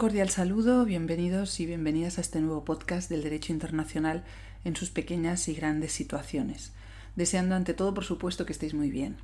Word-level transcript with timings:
cordial 0.00 0.30
saludo, 0.30 0.86
bienvenidos 0.86 1.60
y 1.60 1.66
bienvenidas 1.66 2.16
a 2.16 2.22
este 2.22 2.40
nuevo 2.40 2.64
podcast 2.64 3.10
del 3.10 3.22
Derecho 3.22 3.52
Internacional 3.52 4.24
en 4.64 4.74
sus 4.74 4.88
pequeñas 4.88 5.46
y 5.46 5.52
grandes 5.52 5.92
situaciones. 5.92 6.72
Deseando 7.16 7.54
ante 7.54 7.74
todo, 7.74 7.92
por 7.92 8.04
supuesto, 8.04 8.46
que 8.46 8.52
estéis 8.52 8.72
muy 8.72 8.90
bien. 8.90 9.18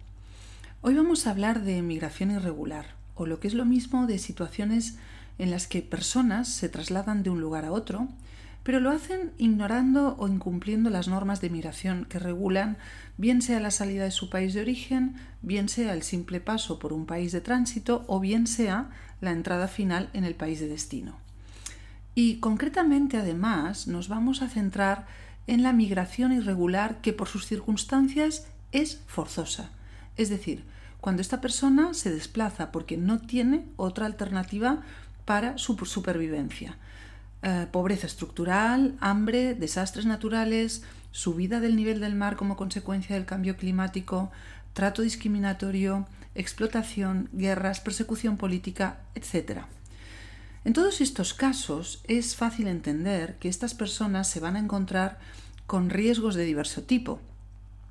Hoy 0.82 0.92
vamos 0.92 1.26
a 1.26 1.30
hablar 1.30 1.62
de 1.62 1.80
migración 1.80 2.30
irregular, 2.30 2.88
o 3.14 3.24
lo 3.24 3.40
que 3.40 3.48
es 3.48 3.54
lo 3.54 3.64
mismo 3.64 4.06
de 4.06 4.18
situaciones 4.18 4.98
en 5.38 5.50
las 5.50 5.66
que 5.66 5.80
personas 5.80 6.52
se 6.52 6.68
trasladan 6.68 7.22
de 7.22 7.30
un 7.30 7.40
lugar 7.40 7.64
a 7.64 7.72
otro, 7.72 8.08
pero 8.66 8.80
lo 8.80 8.90
hacen 8.90 9.30
ignorando 9.38 10.16
o 10.18 10.26
incumpliendo 10.26 10.90
las 10.90 11.06
normas 11.06 11.40
de 11.40 11.50
migración 11.50 12.04
que 12.04 12.18
regulan 12.18 12.78
bien 13.16 13.40
sea 13.40 13.60
la 13.60 13.70
salida 13.70 14.02
de 14.02 14.10
su 14.10 14.28
país 14.28 14.54
de 14.54 14.60
origen, 14.60 15.14
bien 15.40 15.68
sea 15.68 15.94
el 15.94 16.02
simple 16.02 16.40
paso 16.40 16.80
por 16.80 16.92
un 16.92 17.06
país 17.06 17.30
de 17.30 17.40
tránsito 17.40 18.04
o 18.08 18.18
bien 18.18 18.48
sea 18.48 18.90
la 19.20 19.30
entrada 19.30 19.68
final 19.68 20.10
en 20.14 20.24
el 20.24 20.34
país 20.34 20.58
de 20.58 20.66
destino. 20.66 21.16
Y 22.16 22.40
concretamente 22.40 23.16
además 23.18 23.86
nos 23.86 24.08
vamos 24.08 24.42
a 24.42 24.48
centrar 24.48 25.06
en 25.46 25.62
la 25.62 25.72
migración 25.72 26.32
irregular 26.32 27.00
que 27.02 27.12
por 27.12 27.28
sus 27.28 27.46
circunstancias 27.46 28.48
es 28.72 29.00
forzosa. 29.06 29.70
Es 30.16 30.28
decir, 30.28 30.64
cuando 31.00 31.22
esta 31.22 31.40
persona 31.40 31.94
se 31.94 32.10
desplaza 32.10 32.72
porque 32.72 32.96
no 32.96 33.20
tiene 33.20 33.64
otra 33.76 34.06
alternativa 34.06 34.82
para 35.24 35.56
su 35.56 35.76
supervivencia. 35.86 36.78
Eh, 37.42 37.66
pobreza 37.70 38.06
estructural, 38.06 38.96
hambre, 39.00 39.54
desastres 39.54 40.06
naturales, 40.06 40.82
subida 41.12 41.60
del 41.60 41.76
nivel 41.76 42.00
del 42.00 42.14
mar 42.14 42.36
como 42.36 42.56
consecuencia 42.56 43.14
del 43.14 43.26
cambio 43.26 43.56
climático, 43.56 44.30
trato 44.72 45.02
discriminatorio, 45.02 46.06
explotación, 46.34 47.28
guerras, 47.32 47.80
persecución 47.80 48.36
política, 48.36 49.00
etc. 49.14 49.62
En 50.64 50.72
todos 50.72 51.00
estos 51.00 51.34
casos 51.34 52.02
es 52.08 52.36
fácil 52.36 52.66
entender 52.66 53.36
que 53.38 53.48
estas 53.48 53.74
personas 53.74 54.28
se 54.28 54.40
van 54.40 54.56
a 54.56 54.58
encontrar 54.58 55.18
con 55.66 55.90
riesgos 55.90 56.34
de 56.34 56.44
diverso 56.44 56.82
tipo, 56.82 57.20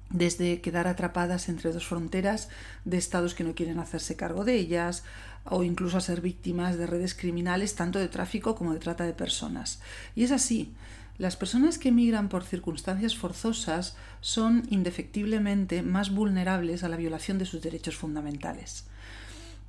desde 0.09 0.61
quedar 0.61 0.87
atrapadas 0.87 1.49
entre 1.49 1.71
dos 1.71 1.87
fronteras 1.87 2.49
de 2.83 2.97
estados 2.97 3.33
que 3.33 3.43
no 3.43 3.55
quieren 3.55 3.79
hacerse 3.79 4.15
cargo 4.15 4.45
de 4.45 4.55
ellas, 4.55 5.03
o 5.45 5.63
incluso 5.63 5.97
a 5.97 6.01
ser 6.01 6.21
víctimas 6.21 6.77
de 6.77 6.87
redes 6.87 7.13
criminales 7.13 7.75
tanto 7.75 7.99
de 7.99 8.07
tráfico 8.07 8.55
como 8.55 8.73
de 8.73 8.79
trata 8.79 9.05
de 9.05 9.13
personas. 9.13 9.79
Y 10.15 10.23
es 10.23 10.31
así, 10.31 10.73
las 11.17 11.37
personas 11.37 11.77
que 11.77 11.89
emigran 11.89 12.27
por 12.27 12.43
circunstancias 12.43 13.15
forzosas 13.15 13.95
son 14.19 14.63
indefectiblemente 14.69 15.81
más 15.81 16.13
vulnerables 16.13 16.83
a 16.83 16.89
la 16.89 16.97
violación 16.97 17.37
de 17.37 17.45
sus 17.45 17.61
derechos 17.61 17.95
fundamentales. 17.95 18.85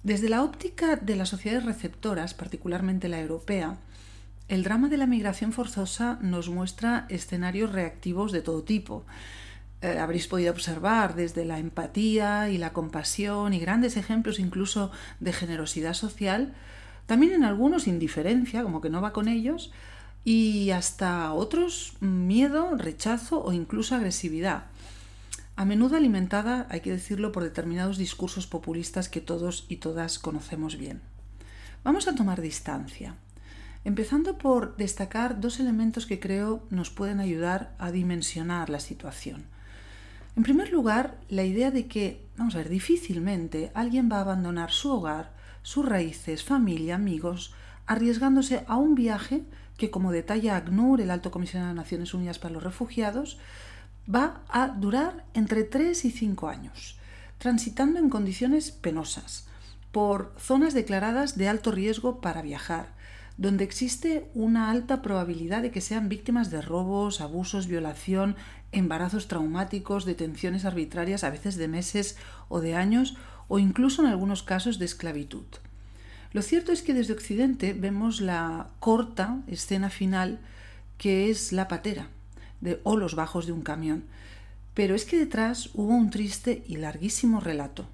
Desde 0.03 0.29
la 0.29 0.43
óptica 0.43 0.97
de 0.97 1.17
las 1.17 1.29
sociedades 1.29 1.65
receptoras, 1.65 2.35
particularmente 2.35 3.09
la 3.09 3.21
europea, 3.21 3.79
el 4.49 4.63
drama 4.63 4.89
de 4.89 4.97
la 4.97 5.07
migración 5.07 5.53
forzosa 5.53 6.19
nos 6.23 6.49
muestra 6.49 7.07
escenarios 7.09 7.73
reactivos 7.73 8.31
de 8.31 8.43
todo 8.43 8.63
tipo. 8.63 9.05
Eh, 9.87 10.01
habréis 10.01 10.27
podido 10.27 10.51
observar 10.51 11.15
desde 11.15 11.45
la 11.45 11.61
empatía 11.61 12.51
y 12.51 12.59
la 12.59 12.73
compasión 12.73 13.55
y 13.55 13.61
grandes 13.61 13.97
ejemplos 13.97 14.41
incluso 14.41 14.91
de 15.21 15.33
generosidad 15.33 15.95
social, 15.95 16.55
también 17.07 17.33
en 17.33 17.45
algunos 17.45 17.87
indiferencia, 17.87 18.65
como 18.65 18.81
que 18.81 18.91
no 18.91 19.01
va 19.01 19.13
con 19.13 19.29
ellos, 19.29 19.71
y 20.25 20.71
hasta 20.71 21.33
otros 21.33 21.93
miedo, 22.01 22.77
rechazo 22.77 23.45
o 23.45 23.53
incluso 23.53 23.95
agresividad, 23.95 24.65
a 25.55 25.65
menudo 25.65 25.97
alimentada, 25.97 26.67
hay 26.69 26.81
que 26.81 26.91
decirlo, 26.91 27.31
por 27.31 27.45
determinados 27.45 27.97
discursos 27.97 28.49
populistas 28.49 29.09
que 29.09 29.21
todos 29.21 29.67
y 29.69 29.77
todas 29.77 30.19
conocemos 30.19 30.77
bien. 30.79 31.01
Vamos 31.85 32.09
a 32.09 32.17
tomar 32.17 32.41
distancia, 32.41 33.15
empezando 33.85 34.37
por 34.37 34.77
destacar 34.77 35.41
dos 35.41 35.61
elementos 35.61 36.07
que 36.07 36.19
creo 36.19 36.65
nos 36.71 36.91
pueden 36.91 37.21
ayudar 37.21 37.77
a 37.79 37.93
dimensionar 37.93 38.69
la 38.69 38.81
situación. 38.81 39.55
En 40.37 40.43
primer 40.43 40.71
lugar, 40.71 41.19
la 41.31 41.45
idea 41.45 41.71
de 41.71 41.87
que, 41.87 42.29
vamos 42.37 42.55
a 42.55 42.59
ver, 42.59 42.69
difícilmente 42.69 43.73
alguien 43.75 44.11
va 44.13 44.19
a 44.19 44.21
abandonar 44.21 44.71
su 44.71 44.93
hogar, 44.93 45.33
sus 45.63 45.87
raíces, 45.87 46.45
familia, 46.45 46.97
amigos, 46.97 47.55
arriesgándose 47.87 48.63
a 48.69 48.77
un 48.77 48.95
viaje 48.95 49.45
que, 49.79 49.91
como 49.91 50.13
detalla 50.13 50.57
ACNUR, 50.57 51.01
el 51.01 51.11
Alto 51.11 51.31
Comisionado 51.31 51.71
de 51.71 51.77
Naciones 51.77 52.13
Unidas 52.13 52.39
para 52.39 52.53
los 52.53 52.63
Refugiados, 52.63 53.39
va 54.15 54.43
a 54.51 54.69
durar 54.69 55.25
entre 55.33 55.65
3 55.65 56.05
y 56.05 56.11
5 56.11 56.49
años, 56.49 56.99
transitando 57.39 57.99
en 57.99 58.11
condiciones 58.11 58.71
penosas, 58.71 59.49
por 59.91 60.35
zonas 60.39 60.75
declaradas 60.75 61.39
de 61.39 61.49
alto 61.49 61.73
riesgo 61.73 62.21
para 62.21 62.43
viajar, 62.43 62.95
donde 63.39 63.65
existe 63.65 64.31
una 64.35 64.71
alta 64.71 65.03
probabilidad 65.03 65.63
de 65.63 65.71
que 65.71 65.81
sean 65.81 66.09
víctimas 66.09 66.51
de 66.51 66.63
robos, 66.63 67.21
abusos, 67.21 67.67
violación, 67.67 68.37
embarazos 68.73 69.29
traumáticos, 69.29 70.05
detenciones 70.05 70.65
arbitrarias, 70.65 71.23
a 71.23 71.31
veces 71.31 71.57
de 71.57 71.69
meses 71.69 72.17
o 72.49 72.61
de 72.61 72.75
años, 72.75 73.17
o 73.49 73.59
incluso 73.59 74.03
en 74.03 74.09
algunos 74.09 74.43
casos 74.43 74.79
de 74.79 74.87
esclavitud. 74.87 75.45
Lo 76.33 76.43
cierto 76.43 76.73
es 76.73 76.83
que 76.83 76.95
desde 76.95 77.13
Occidente 77.13 77.73
vemos 77.73 78.21
la 78.21 78.69
corta 78.81 79.41
escena 79.47 79.91
final 79.91 80.41
que 80.99 81.31
es 81.31 81.53
la 81.53 81.69
patera 81.69 82.09
de, 82.61 82.81
o 82.85 82.97
los 82.97 83.15
bajos 83.15 83.47
de 83.47 83.53
un 83.53 83.63
camión. 83.63 84.05
Pero 84.75 84.95
es 84.95 85.05
que 85.05 85.19
detrás 85.19 85.71
hubo 85.75 85.95
un 85.95 86.11
triste 86.11 86.63
y 86.67 86.77
larguísimo 86.77 87.41
relato. 87.41 87.87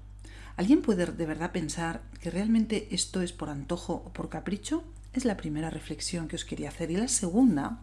¿Alguien 0.55 0.81
puede 0.81 1.05
de 1.05 1.25
verdad 1.25 1.51
pensar 1.51 2.01
que 2.19 2.29
realmente 2.29 2.87
esto 2.91 3.21
es 3.21 3.31
por 3.31 3.49
antojo 3.49 4.03
o 4.05 4.13
por 4.13 4.29
capricho? 4.29 4.83
Es 5.13 5.25
la 5.25 5.37
primera 5.37 5.69
reflexión 5.69 6.27
que 6.27 6.35
os 6.35 6.45
quería 6.45 6.69
hacer. 6.69 6.91
Y 6.91 6.97
la 6.97 7.07
segunda, 7.07 7.79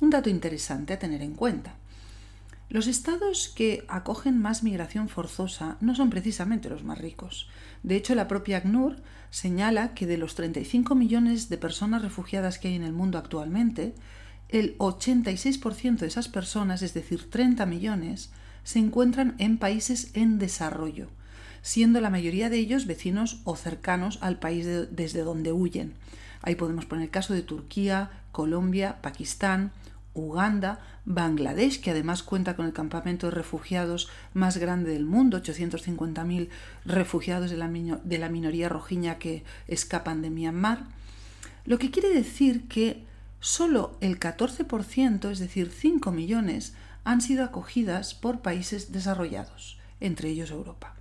un 0.00 0.10
dato 0.10 0.28
interesante 0.28 0.92
a 0.92 0.98
tener 0.98 1.22
en 1.22 1.34
cuenta. 1.34 1.76
Los 2.68 2.86
estados 2.86 3.52
que 3.54 3.84
acogen 3.88 4.40
más 4.40 4.62
migración 4.62 5.08
forzosa 5.08 5.76
no 5.80 5.94
son 5.94 6.10
precisamente 6.10 6.68
los 6.68 6.82
más 6.82 6.98
ricos. 6.98 7.48
De 7.82 7.94
hecho, 7.94 8.14
la 8.14 8.26
propia 8.26 8.56
ACNUR 8.58 8.96
señala 9.30 9.94
que 9.94 10.06
de 10.06 10.16
los 10.16 10.34
35 10.34 10.94
millones 10.94 11.48
de 11.48 11.58
personas 11.58 12.02
refugiadas 12.02 12.58
que 12.58 12.68
hay 12.68 12.74
en 12.74 12.82
el 12.82 12.92
mundo 12.92 13.18
actualmente, 13.18 13.94
el 14.48 14.76
86% 14.78 15.98
de 15.98 16.06
esas 16.06 16.28
personas, 16.28 16.82
es 16.82 16.94
decir, 16.94 17.30
30 17.30 17.66
millones, 17.66 18.30
se 18.64 18.78
encuentran 18.78 19.36
en 19.38 19.58
países 19.58 20.10
en 20.14 20.38
desarrollo, 20.38 21.08
siendo 21.62 22.00
la 22.00 22.10
mayoría 22.10 22.50
de 22.50 22.58
ellos 22.58 22.86
vecinos 22.86 23.40
o 23.44 23.56
cercanos 23.56 24.18
al 24.22 24.38
país 24.38 24.66
desde 24.90 25.22
donde 25.22 25.52
huyen. 25.52 25.94
Ahí 26.44 26.56
podemos 26.56 26.84
poner 26.84 27.04
el 27.04 27.10
caso 27.10 27.32
de 27.32 27.40
Turquía, 27.40 28.10
Colombia, 28.30 29.00
Pakistán, 29.00 29.72
Uganda, 30.12 30.78
Bangladesh, 31.06 31.80
que 31.80 31.90
además 31.90 32.22
cuenta 32.22 32.54
con 32.54 32.66
el 32.66 32.74
campamento 32.74 33.26
de 33.26 33.30
refugiados 33.30 34.10
más 34.34 34.58
grande 34.58 34.92
del 34.92 35.06
mundo, 35.06 35.42
850.000 35.42 36.50
refugiados 36.84 37.50
de 37.50 37.56
la, 37.56 37.68
de 37.68 38.18
la 38.18 38.28
minoría 38.28 38.68
rojiña 38.68 39.18
que 39.18 39.42
escapan 39.68 40.20
de 40.20 40.28
Myanmar, 40.28 40.84
lo 41.64 41.78
que 41.78 41.90
quiere 41.90 42.12
decir 42.12 42.68
que 42.68 43.06
solo 43.40 43.96
el 44.02 44.20
14%, 44.20 45.30
es 45.30 45.38
decir, 45.38 45.72
5 45.74 46.12
millones, 46.12 46.74
han 47.04 47.22
sido 47.22 47.42
acogidas 47.42 48.14
por 48.14 48.40
países 48.40 48.92
desarrollados, 48.92 49.78
entre 49.98 50.28
ellos 50.28 50.50
Europa, 50.50 50.94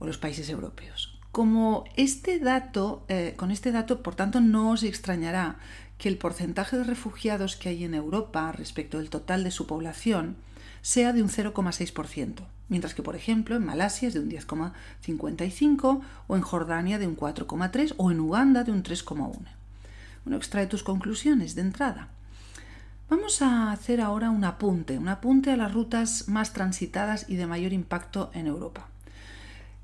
o 0.00 0.06
los 0.06 0.18
países 0.18 0.50
europeos. 0.50 1.15
Como 1.36 1.84
este 1.96 2.38
dato, 2.38 3.04
eh, 3.08 3.34
con 3.36 3.50
este 3.50 3.70
dato, 3.70 4.02
por 4.02 4.14
tanto, 4.14 4.40
no 4.40 4.70
os 4.70 4.82
extrañará 4.82 5.58
que 5.98 6.08
el 6.08 6.16
porcentaje 6.16 6.78
de 6.78 6.84
refugiados 6.84 7.56
que 7.56 7.68
hay 7.68 7.84
en 7.84 7.92
Europa 7.92 8.50
respecto 8.52 8.96
del 8.96 9.10
total 9.10 9.44
de 9.44 9.50
su 9.50 9.66
población 9.66 10.38
sea 10.80 11.12
de 11.12 11.22
un 11.22 11.28
0,6%, 11.28 12.46
mientras 12.70 12.94
que, 12.94 13.02
por 13.02 13.16
ejemplo, 13.16 13.54
en 13.54 13.66
Malasia 13.66 14.08
es 14.08 14.14
de 14.14 14.20
un 14.20 14.30
10,55% 14.30 16.00
o 16.26 16.36
en 16.36 16.40
Jordania 16.40 16.98
de 16.98 17.06
un 17.06 17.18
4,3% 17.18 17.92
o 17.98 18.10
en 18.10 18.20
Uganda 18.20 18.64
de 18.64 18.72
un 18.72 18.82
3,1%. 18.82 19.36
Bueno, 20.24 20.38
extrae 20.38 20.66
tus 20.66 20.82
conclusiones 20.82 21.54
de 21.54 21.60
entrada. 21.60 22.08
Vamos 23.10 23.42
a 23.42 23.72
hacer 23.72 24.00
ahora 24.00 24.30
un 24.30 24.44
apunte, 24.44 24.96
un 24.96 25.08
apunte 25.08 25.50
a 25.50 25.58
las 25.58 25.74
rutas 25.74 26.28
más 26.28 26.54
transitadas 26.54 27.28
y 27.28 27.36
de 27.36 27.46
mayor 27.46 27.74
impacto 27.74 28.30
en 28.32 28.46
Europa. 28.46 28.88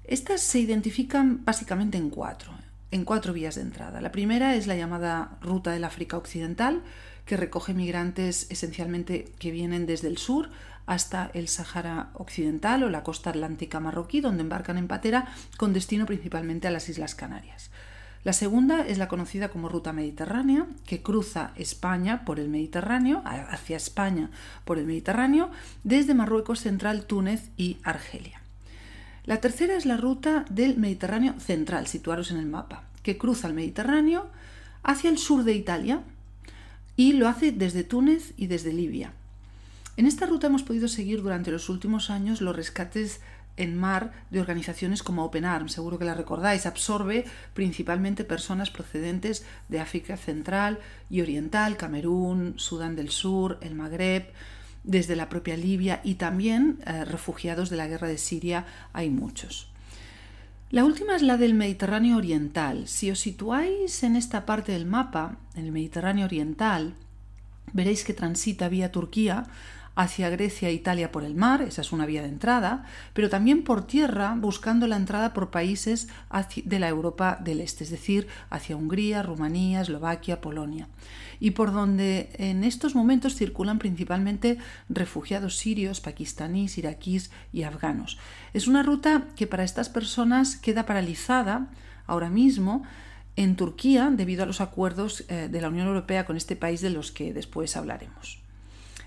Estas 0.04 0.40
se 0.40 0.58
identifican 0.58 1.44
básicamente 1.44 1.98
en 1.98 2.10
cuatro 2.10 2.52
en 2.92 3.04
cuatro 3.06 3.32
vías 3.32 3.56
de 3.56 3.62
entrada. 3.62 4.00
La 4.00 4.12
primera 4.12 4.54
es 4.54 4.66
la 4.66 4.76
llamada 4.76 5.38
Ruta 5.40 5.72
del 5.72 5.84
África 5.84 6.18
Occidental, 6.18 6.82
que 7.24 7.38
recoge 7.38 7.74
migrantes 7.74 8.46
esencialmente 8.50 9.32
que 9.38 9.50
vienen 9.50 9.86
desde 9.86 10.08
el 10.08 10.18
sur 10.18 10.50
hasta 10.84 11.30
el 11.32 11.48
Sahara 11.48 12.10
Occidental 12.14 12.82
o 12.82 12.90
la 12.90 13.02
costa 13.02 13.30
atlántica 13.30 13.80
marroquí, 13.80 14.20
donde 14.20 14.42
embarcan 14.42 14.76
en 14.76 14.88
patera 14.88 15.32
con 15.56 15.72
destino 15.72 16.04
principalmente 16.04 16.68
a 16.68 16.70
las 16.70 16.88
Islas 16.88 17.14
Canarias. 17.14 17.70
La 18.24 18.34
segunda 18.34 18.86
es 18.86 18.98
la 18.98 19.08
conocida 19.08 19.48
como 19.48 19.68
Ruta 19.68 19.92
Mediterránea, 19.92 20.66
que 20.86 21.02
cruza 21.02 21.52
España 21.56 22.24
por 22.24 22.38
el 22.38 22.50
Mediterráneo, 22.50 23.22
hacia 23.24 23.76
España 23.76 24.30
por 24.64 24.78
el 24.78 24.86
Mediterráneo, 24.86 25.50
desde 25.82 26.14
Marruecos 26.14 26.60
Central, 26.60 27.06
Túnez 27.06 27.50
y 27.56 27.78
Argelia. 27.82 28.41
La 29.24 29.40
tercera 29.40 29.76
es 29.76 29.86
la 29.86 29.96
ruta 29.96 30.44
del 30.50 30.76
Mediterráneo 30.78 31.38
central, 31.38 31.86
situaros 31.86 32.32
en 32.32 32.38
el 32.38 32.46
mapa, 32.46 32.84
que 33.04 33.18
cruza 33.18 33.46
el 33.46 33.54
Mediterráneo 33.54 34.28
hacia 34.82 35.10
el 35.10 35.18
sur 35.18 35.44
de 35.44 35.54
Italia 35.54 36.02
y 36.96 37.12
lo 37.12 37.28
hace 37.28 37.52
desde 37.52 37.84
Túnez 37.84 38.34
y 38.36 38.48
desde 38.48 38.72
Libia. 38.72 39.12
En 39.96 40.06
esta 40.06 40.26
ruta 40.26 40.48
hemos 40.48 40.64
podido 40.64 40.88
seguir 40.88 41.22
durante 41.22 41.52
los 41.52 41.68
últimos 41.68 42.10
años 42.10 42.40
los 42.40 42.56
rescates 42.56 43.20
en 43.56 43.78
mar 43.78 44.12
de 44.30 44.40
organizaciones 44.40 45.04
como 45.04 45.24
Open 45.24 45.44
Arms, 45.44 45.72
seguro 45.72 45.98
que 45.98 46.04
la 46.04 46.14
recordáis, 46.14 46.66
absorbe 46.66 47.24
principalmente 47.54 48.24
personas 48.24 48.70
procedentes 48.70 49.44
de 49.68 49.78
África 49.78 50.16
Central 50.16 50.80
y 51.10 51.20
Oriental, 51.20 51.76
Camerún, 51.76 52.54
Sudán 52.56 52.96
del 52.96 53.10
Sur, 53.10 53.58
el 53.60 53.74
Magreb, 53.74 54.32
desde 54.84 55.16
la 55.16 55.28
propia 55.28 55.56
Libia 55.56 56.00
y 56.04 56.14
también 56.14 56.78
eh, 56.86 57.04
refugiados 57.04 57.70
de 57.70 57.76
la 57.76 57.86
guerra 57.86 58.08
de 58.08 58.18
Siria 58.18 58.66
hay 58.92 59.10
muchos. 59.10 59.68
La 60.70 60.84
última 60.84 61.14
es 61.14 61.22
la 61.22 61.36
del 61.36 61.54
Mediterráneo 61.54 62.16
Oriental. 62.16 62.88
Si 62.88 63.10
os 63.10 63.20
situáis 63.20 64.02
en 64.02 64.16
esta 64.16 64.46
parte 64.46 64.72
del 64.72 64.86
mapa, 64.86 65.36
en 65.54 65.66
el 65.66 65.72
Mediterráneo 65.72 66.24
Oriental, 66.24 66.94
veréis 67.72 68.04
que 68.04 68.14
transita 68.14 68.68
vía 68.68 68.90
Turquía 68.90 69.44
hacia 69.94 70.30
Grecia 70.30 70.68
e 70.68 70.72
Italia 70.72 71.12
por 71.12 71.24
el 71.24 71.34
mar, 71.34 71.62
esa 71.62 71.80
es 71.82 71.92
una 71.92 72.06
vía 72.06 72.22
de 72.22 72.28
entrada, 72.28 72.84
pero 73.12 73.28
también 73.28 73.62
por 73.62 73.86
tierra 73.86 74.34
buscando 74.38 74.86
la 74.86 74.96
entrada 74.96 75.32
por 75.32 75.50
países 75.50 76.08
de 76.64 76.78
la 76.78 76.88
Europa 76.88 77.38
del 77.42 77.60
Este, 77.60 77.84
es 77.84 77.90
decir, 77.90 78.28
hacia 78.50 78.76
Hungría, 78.76 79.22
Rumanía, 79.22 79.82
Eslovaquia, 79.82 80.40
Polonia, 80.40 80.88
y 81.40 81.52
por 81.52 81.72
donde 81.72 82.30
en 82.38 82.64
estos 82.64 82.94
momentos 82.94 83.34
circulan 83.34 83.78
principalmente 83.78 84.58
refugiados 84.88 85.56
sirios, 85.56 86.00
pakistaníes, 86.00 86.78
iraquíes 86.78 87.30
y 87.52 87.64
afganos. 87.64 88.18
Es 88.54 88.66
una 88.66 88.82
ruta 88.82 89.26
que 89.36 89.46
para 89.46 89.64
estas 89.64 89.88
personas 89.88 90.56
queda 90.56 90.86
paralizada 90.86 91.68
ahora 92.06 92.30
mismo, 92.30 92.82
en 93.36 93.56
Turquía 93.56 94.10
debido 94.12 94.42
a 94.42 94.46
los 94.46 94.60
acuerdos 94.60 95.24
eh, 95.28 95.48
de 95.50 95.60
la 95.60 95.68
Unión 95.68 95.86
Europea 95.86 96.26
con 96.26 96.36
este 96.36 96.54
país 96.56 96.80
de 96.80 96.90
los 96.90 97.12
que 97.12 97.32
después 97.32 97.76
hablaremos. 97.76 98.41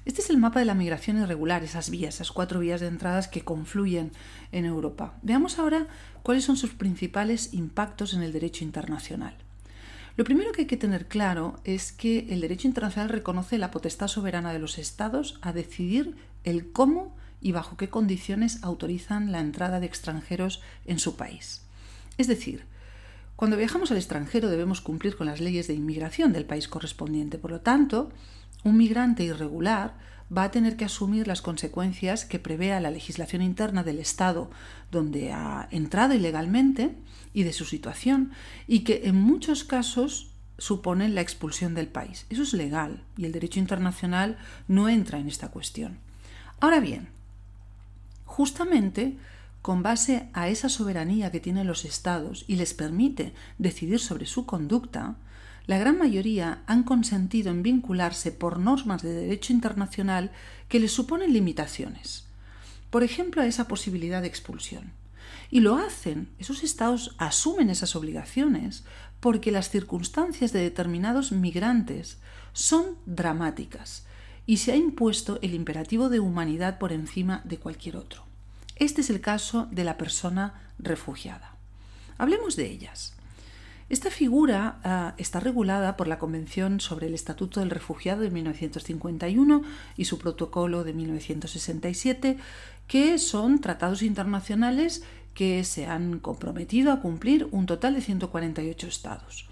Este 0.05 0.21
es 0.21 0.29
el 0.29 0.37
mapa 0.37 0.59
de 0.59 0.65
la 0.65 0.75
migración 0.75 1.19
irregular, 1.19 1.63
esas 1.63 1.89
vías, 1.89 2.15
esas 2.15 2.31
cuatro 2.31 2.59
vías 2.59 2.79
de 2.79 2.87
entradas 2.87 3.27
que 3.27 3.41
confluyen 3.41 4.11
en 4.51 4.65
Europa. 4.65 5.17
Veamos 5.23 5.57
ahora 5.57 5.87
cuáles 6.21 6.43
son 6.43 6.57
sus 6.57 6.73
principales 6.73 7.55
impactos 7.55 8.13
en 8.13 8.21
el 8.21 8.31
derecho 8.31 8.63
internacional. 8.63 9.35
Lo 10.15 10.23
primero 10.23 10.51
que 10.51 10.61
hay 10.61 10.67
que 10.67 10.77
tener 10.77 11.07
claro 11.07 11.59
es 11.63 11.91
que 11.91 12.27
el 12.29 12.41
derecho 12.41 12.67
internacional 12.67 13.09
reconoce 13.09 13.57
la 13.57 13.71
potestad 13.71 14.07
soberana 14.07 14.53
de 14.53 14.59
los 14.59 14.77
estados 14.77 15.39
a 15.41 15.53
decidir 15.53 16.15
el 16.43 16.71
cómo 16.71 17.17
y 17.41 17.51
bajo 17.51 17.75
qué 17.75 17.89
condiciones 17.89 18.63
autorizan 18.63 19.31
la 19.31 19.39
entrada 19.39 19.79
de 19.79 19.87
extranjeros 19.87 20.61
en 20.85 20.99
su 20.99 21.15
país. 21.15 21.63
Es 22.19 22.27
decir, 22.27 22.63
cuando 23.35 23.57
viajamos 23.57 23.89
al 23.89 23.97
extranjero 23.97 24.49
debemos 24.49 24.81
cumplir 24.81 25.17
con 25.17 25.25
las 25.25 25.41
leyes 25.41 25.67
de 25.67 25.73
inmigración 25.73 26.31
del 26.31 26.45
país 26.45 26.67
correspondiente. 26.67 27.37
Por 27.37 27.51
lo 27.51 27.61
tanto, 27.61 28.11
un 28.65 28.77
migrante 28.77 29.23
irregular 29.23 29.93
va 30.35 30.43
a 30.43 30.51
tener 30.51 30.75
que 30.75 30.85
asumir 30.85 31.27
las 31.27 31.43
consecuencias 31.43 32.25
que 32.25 32.39
prevea 32.39 32.79
la 32.81 32.89
legislación 32.89 33.43
interna 33.43 33.83
del 33.83 33.99
Estado 33.99 34.49
donde 34.91 35.31
ha 35.31 35.67
entrado 35.71 36.15
ilegalmente 36.15 36.95
y 37.31 37.43
de 37.43 37.53
su 37.53 37.63
situación 37.63 38.31
y 38.67 38.79
que 38.79 39.03
en 39.05 39.15
muchos 39.15 39.63
casos 39.63 40.31
suponen 40.57 41.13
la 41.13 41.21
expulsión 41.21 41.75
del 41.75 41.87
país. 41.87 42.25
Eso 42.29 42.41
es 42.41 42.53
legal 42.53 43.03
y 43.17 43.25
el 43.25 43.31
derecho 43.31 43.59
internacional 43.59 44.37
no 44.67 44.89
entra 44.89 45.19
en 45.19 45.27
esta 45.27 45.49
cuestión. 45.49 45.99
Ahora 46.59 46.79
bien, 46.79 47.09
justamente 48.25 49.15
con 49.61 49.83
base 49.83 50.29
a 50.33 50.47
esa 50.47 50.69
soberanía 50.69 51.31
que 51.31 51.39
tienen 51.39 51.67
los 51.67 51.85
estados 51.85 52.45
y 52.47 52.55
les 52.55 52.73
permite 52.73 53.33
decidir 53.59 53.99
sobre 53.99 54.25
su 54.25 54.47
conducta, 54.47 55.17
la 55.67 55.77
gran 55.77 55.97
mayoría 55.97 56.61
han 56.67 56.83
consentido 56.83 57.51
en 57.51 57.63
vincularse 57.63 58.31
por 58.31 58.59
normas 58.59 59.01
de 59.01 59.13
derecho 59.13 59.51
internacional 59.51 60.31
que 60.69 60.79
les 60.79 60.91
suponen 60.91 61.33
limitaciones. 61.33 62.27
Por 62.89 63.03
ejemplo, 63.03 63.41
a 63.41 63.47
esa 63.47 63.67
posibilidad 63.67 64.21
de 64.21 64.27
expulsión. 64.27 64.93
Y 65.49 65.59
lo 65.61 65.77
hacen, 65.77 66.29
esos 66.39 66.63
estados 66.63 67.15
asumen 67.17 67.69
esas 67.69 67.95
obligaciones 67.95 68.83
porque 69.19 69.51
las 69.51 69.69
circunstancias 69.69 70.53
de 70.53 70.61
determinados 70.61 71.31
migrantes 71.31 72.19
son 72.53 72.97
dramáticas 73.05 74.05
y 74.45 74.57
se 74.57 74.71
ha 74.71 74.75
impuesto 74.75 75.39
el 75.41 75.53
imperativo 75.53 76.09
de 76.09 76.19
humanidad 76.19 76.77
por 76.77 76.91
encima 76.91 77.41
de 77.43 77.57
cualquier 77.57 77.97
otro. 77.97 78.23
Este 78.75 79.01
es 79.01 79.09
el 79.09 79.21
caso 79.21 79.67
de 79.71 79.83
la 79.83 79.97
persona 79.97 80.71
refugiada. 80.77 81.55
Hablemos 82.17 82.55
de 82.55 82.69
ellas. 82.69 83.14
Esta 83.87 84.09
figura 84.09 84.79
ah, 84.83 85.13
está 85.17 85.39
regulada 85.39 85.95
por 85.95 86.07
la 86.07 86.17
Convención 86.17 86.79
sobre 86.79 87.05
el 87.05 87.13
Estatuto 87.13 87.59
del 87.59 87.69
Refugiado 87.69 88.21
de 88.21 88.31
1951 88.31 89.61
y 89.95 90.05
su 90.05 90.17
protocolo 90.17 90.83
de 90.83 90.93
1967, 90.93 92.37
que 92.87 93.19
son 93.19 93.61
tratados 93.61 94.01
internacionales 94.01 95.03
que 95.35 95.63
se 95.63 95.85
han 95.85 96.17
comprometido 96.17 96.91
a 96.91 96.99
cumplir 96.99 97.47
un 97.51 97.67
total 97.67 97.93
de 97.93 98.01
148 98.01 98.87
estados. 98.87 99.47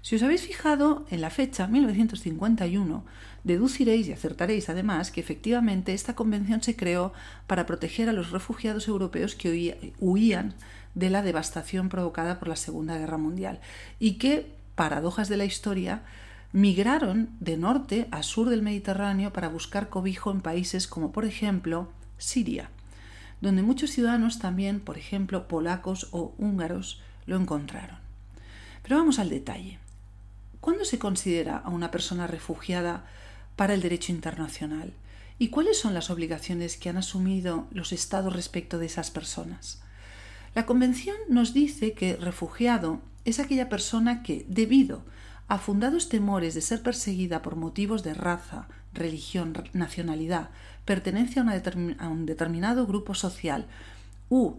Si 0.00 0.14
os 0.14 0.22
habéis 0.22 0.42
fijado 0.42 1.04
en 1.10 1.20
la 1.20 1.30
fecha 1.30 1.66
1951, 1.66 3.04
deduciréis 3.44 4.06
y 4.06 4.12
acertaréis 4.12 4.70
además 4.70 5.10
que 5.10 5.20
efectivamente 5.20 5.92
esta 5.92 6.14
convención 6.14 6.62
se 6.62 6.76
creó 6.76 7.12
para 7.46 7.66
proteger 7.66 8.08
a 8.08 8.12
los 8.12 8.30
refugiados 8.30 8.88
europeos 8.88 9.34
que 9.34 9.92
huían 9.98 10.54
de 10.96 11.10
la 11.10 11.22
devastación 11.22 11.88
provocada 11.88 12.40
por 12.40 12.48
la 12.48 12.56
Segunda 12.56 12.98
Guerra 12.98 13.18
Mundial 13.18 13.60
y 14.00 14.14
que, 14.14 14.50
paradojas 14.74 15.28
de 15.28 15.36
la 15.36 15.44
historia, 15.44 16.02
migraron 16.52 17.28
de 17.38 17.58
norte 17.58 18.08
a 18.10 18.22
sur 18.22 18.48
del 18.48 18.62
Mediterráneo 18.62 19.32
para 19.32 19.50
buscar 19.50 19.90
cobijo 19.90 20.30
en 20.30 20.40
países 20.40 20.86
como 20.88 21.12
por 21.12 21.26
ejemplo 21.26 21.92
Siria, 22.16 22.70
donde 23.42 23.62
muchos 23.62 23.90
ciudadanos 23.90 24.38
también, 24.38 24.80
por 24.80 24.96
ejemplo 24.96 25.48
polacos 25.48 26.08
o 26.12 26.34
húngaros, 26.38 27.02
lo 27.26 27.36
encontraron. 27.36 27.98
Pero 28.82 28.96
vamos 28.96 29.18
al 29.18 29.28
detalle. 29.28 29.78
¿Cuándo 30.60 30.86
se 30.86 30.98
considera 30.98 31.58
a 31.58 31.68
una 31.68 31.90
persona 31.90 32.26
refugiada 32.26 33.04
para 33.54 33.74
el 33.74 33.82
derecho 33.82 34.12
internacional? 34.12 34.94
¿Y 35.38 35.48
cuáles 35.48 35.78
son 35.78 35.92
las 35.92 36.08
obligaciones 36.08 36.78
que 36.78 36.88
han 36.88 36.96
asumido 36.96 37.66
los 37.70 37.92
estados 37.92 38.32
respecto 38.32 38.78
de 38.78 38.86
esas 38.86 39.10
personas? 39.10 39.82
La 40.56 40.64
Convención 40.64 41.16
nos 41.28 41.52
dice 41.52 41.92
que 41.92 42.16
refugiado 42.16 43.02
es 43.26 43.40
aquella 43.40 43.68
persona 43.68 44.22
que, 44.22 44.46
debido 44.48 45.02
a 45.48 45.58
fundados 45.58 46.08
temores 46.08 46.54
de 46.54 46.62
ser 46.62 46.82
perseguida 46.82 47.42
por 47.42 47.56
motivos 47.56 48.02
de 48.02 48.14
raza, 48.14 48.66
religión, 48.94 49.52
nacionalidad, 49.74 50.48
pertenencia 50.86 51.42
a, 51.42 52.08
un 52.08 52.24
determinado 52.24 52.86
grupo 52.86 53.12
social 53.12 53.66
u 54.30 54.54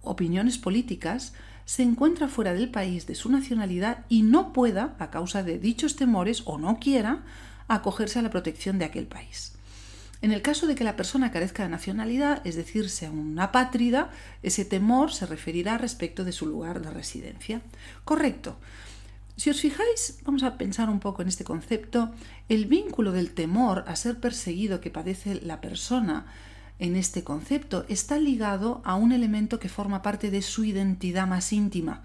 opiniones 0.00 0.56
políticas, 0.56 1.34
se 1.66 1.82
encuentra 1.82 2.26
fuera 2.26 2.54
del 2.54 2.70
país 2.70 3.06
de 3.06 3.14
su 3.14 3.28
nacionalidad 3.30 4.06
y 4.08 4.22
no 4.22 4.54
pueda, 4.54 4.96
a 4.98 5.10
causa 5.10 5.42
de 5.42 5.58
dichos 5.58 5.96
temores 5.96 6.44
o 6.46 6.56
no 6.56 6.78
quiera, 6.78 7.24
acogerse 7.68 8.20
a 8.20 8.22
la 8.22 8.30
protección 8.30 8.78
de 8.78 8.86
aquel 8.86 9.06
país. 9.06 9.52
En 10.22 10.32
el 10.32 10.42
caso 10.42 10.66
de 10.66 10.74
que 10.74 10.84
la 10.84 10.96
persona 10.96 11.30
carezca 11.30 11.62
de 11.62 11.70
nacionalidad, 11.70 12.46
es 12.46 12.54
decir, 12.54 12.90
sea 12.90 13.10
una 13.10 13.44
apátrida, 13.44 14.10
ese 14.42 14.64
temor 14.64 15.12
se 15.12 15.26
referirá 15.26 15.78
respecto 15.78 16.24
de 16.24 16.32
su 16.32 16.46
lugar 16.46 16.82
de 16.82 16.90
residencia. 16.90 17.62
Correcto. 18.04 18.58
Si 19.36 19.48
os 19.48 19.60
fijáis, 19.60 20.18
vamos 20.24 20.42
a 20.42 20.58
pensar 20.58 20.90
un 20.90 21.00
poco 21.00 21.22
en 21.22 21.28
este 21.28 21.44
concepto, 21.44 22.10
el 22.50 22.66
vínculo 22.66 23.12
del 23.12 23.32
temor 23.32 23.84
a 23.86 23.96
ser 23.96 24.20
perseguido 24.20 24.82
que 24.82 24.90
padece 24.90 25.36
la 25.36 25.62
persona 25.62 26.26
en 26.78 26.96
este 26.96 27.24
concepto 27.24 27.86
está 27.88 28.18
ligado 28.18 28.82
a 28.84 28.96
un 28.96 29.12
elemento 29.12 29.58
que 29.58 29.68
forma 29.68 30.02
parte 30.02 30.30
de 30.30 30.42
su 30.42 30.64
identidad 30.64 31.26
más 31.26 31.52
íntima, 31.52 32.02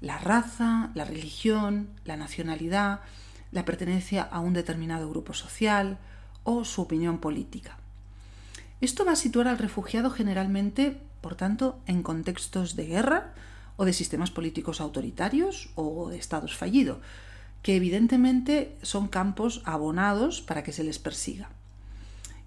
la 0.00 0.18
raza, 0.18 0.90
la 0.94 1.04
religión, 1.04 1.88
la 2.04 2.16
nacionalidad, 2.16 3.00
la 3.50 3.64
pertenencia 3.64 4.22
a 4.22 4.40
un 4.40 4.54
determinado 4.54 5.08
grupo 5.10 5.34
social, 5.34 5.98
o 6.44 6.64
su 6.64 6.82
opinión 6.82 7.18
política. 7.18 7.78
Esto 8.80 9.04
va 9.04 9.12
a 9.12 9.16
situar 9.16 9.48
al 9.48 9.58
refugiado 9.58 10.10
generalmente, 10.10 11.00
por 11.20 11.36
tanto, 11.36 11.78
en 11.86 12.02
contextos 12.02 12.74
de 12.74 12.86
guerra 12.86 13.32
o 13.76 13.84
de 13.84 13.92
sistemas 13.92 14.30
políticos 14.30 14.80
autoritarios 14.80 15.70
o 15.76 16.08
de 16.10 16.18
estados 16.18 16.56
fallidos, 16.56 16.98
que 17.62 17.76
evidentemente 17.76 18.76
son 18.82 19.08
campos 19.08 19.62
abonados 19.64 20.42
para 20.42 20.64
que 20.64 20.72
se 20.72 20.84
les 20.84 20.98
persiga. 20.98 21.50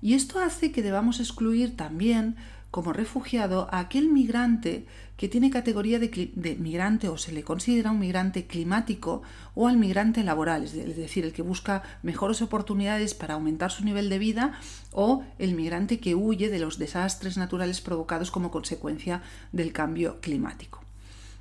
Y 0.01 0.13
esto 0.13 0.39
hace 0.39 0.71
que 0.71 0.83
debamos 0.83 1.19
excluir 1.19 1.77
también 1.77 2.35
como 2.71 2.93
refugiado 2.93 3.67
a 3.71 3.79
aquel 3.79 4.09
migrante 4.09 4.85
que 5.17 5.29
tiene 5.29 5.49
categoría 5.49 5.97
de, 5.97 6.57
migrante 6.59 7.07
o 7.07 7.17
se 7.17 7.31
le 7.31 7.43
considera 7.43 7.91
un 7.91 7.99
migrante 7.99 8.47
climático 8.47 9.21
o 9.53 9.67
al 9.67 9.77
migrante 9.77 10.23
laboral, 10.23 10.65
es 10.65 10.73
decir, 10.73 11.23
el 11.23 11.31
que 11.31 11.41
busca 11.41 11.83
mejores 12.03 12.41
oportunidades 12.41 13.13
para 13.13 13.35
aumentar 13.35 13.71
su 13.71 13.85
nivel 13.85 14.09
de 14.09 14.19
vida 14.19 14.59
o 14.91 15.23
el 15.39 15.55
migrante 15.55 15.99
que 15.99 16.15
huye 16.15 16.49
de 16.49 16.59
los 16.59 16.77
desastres 16.77 17.37
naturales 17.37 17.79
provocados 17.79 18.29
como 18.29 18.51
consecuencia 18.51 19.21
del 19.53 19.71
cambio 19.71 20.19
climático. 20.19 20.81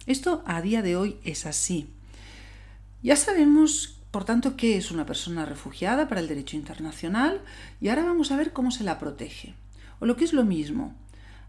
Esto 0.06 0.42
a 0.46 0.60
día 0.62 0.82
de 0.82 0.96
hoy 0.96 1.16
es 1.24 1.46
así. 1.46 1.88
Ya 3.02 3.16
sabemos, 3.16 3.98
por 4.10 4.24
tanto, 4.24 4.56
qué 4.56 4.76
es 4.76 4.90
una 4.90 5.04
persona 5.04 5.44
refugiada 5.44 6.08
para 6.08 6.20
el 6.20 6.28
derecho 6.28 6.56
internacional 6.56 7.40
y 7.80 7.88
ahora 7.88 8.04
vamos 8.04 8.30
a 8.30 8.36
ver 8.36 8.52
cómo 8.52 8.70
se 8.70 8.84
la 8.84 8.98
protege. 8.98 9.54
O 10.00 10.06
lo 10.06 10.16
que 10.16 10.24
es 10.24 10.32
lo 10.32 10.44
mismo, 10.44 10.94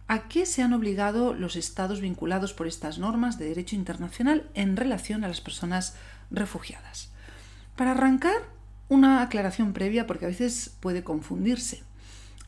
¿a 0.07 0.27
qué 0.27 0.45
se 0.45 0.61
han 0.61 0.73
obligado 0.73 1.33
los 1.33 1.55
estados 1.55 2.01
vinculados 2.01 2.53
por 2.53 2.67
estas 2.67 2.99
normas 2.99 3.37
de 3.37 3.45
derecho 3.45 3.75
internacional 3.75 4.49
en 4.53 4.77
relación 4.77 5.23
a 5.23 5.27
las 5.27 5.41
personas 5.41 5.95
refugiadas? 6.31 7.09
Para 7.75 7.91
arrancar, 7.91 8.41
una 8.87 9.21
aclaración 9.21 9.73
previa 9.73 10.07
porque 10.07 10.25
a 10.25 10.29
veces 10.29 10.75
puede 10.79 11.03
confundirse. 11.03 11.83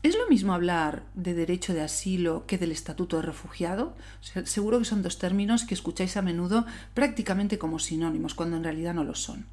¿Es 0.04 0.16
lo 0.16 0.28
mismo 0.28 0.54
hablar 0.54 1.02
de 1.14 1.34
derecho 1.34 1.74
de 1.74 1.82
asilo 1.82 2.46
que 2.46 2.56
del 2.56 2.70
estatuto 2.70 3.16
de 3.16 3.22
refugiado? 3.22 3.96
Seguro 4.44 4.78
que 4.78 4.84
son 4.84 5.02
dos 5.02 5.18
términos 5.18 5.64
que 5.64 5.74
escucháis 5.74 6.16
a 6.16 6.22
menudo 6.22 6.66
prácticamente 6.94 7.58
como 7.58 7.80
sinónimos, 7.80 8.34
cuando 8.34 8.56
en 8.56 8.62
realidad 8.62 8.94
no 8.94 9.02
lo 9.02 9.16
son. 9.16 9.46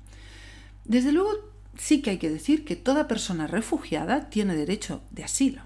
Desde 0.84 1.12
luego, 1.12 1.32
sí 1.76 2.04
que 2.04 2.12
hay 2.12 2.18
que 2.20 2.30
decir 2.30 2.64
que 2.64 2.76
toda 2.76 3.08
persona 3.08 3.48
refugiada 3.48 4.30
tiene 4.30 4.56
derecho 4.56 5.02
de 5.10 5.24
asilo, 5.24 5.64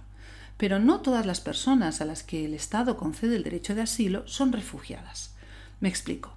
pero 0.59 0.77
no 0.77 0.99
todas 0.99 1.25
las 1.25 1.39
personas 1.39 2.01
a 2.01 2.05
las 2.05 2.21
que 2.21 2.43
el 2.43 2.53
Estado 2.53 2.97
concede 2.97 3.37
el 3.37 3.43
derecho 3.43 3.75
de 3.75 3.81
asilo 3.81 4.27
son 4.27 4.51
refugiadas. 4.51 5.33
Me 5.79 5.87
explico. 5.87 6.33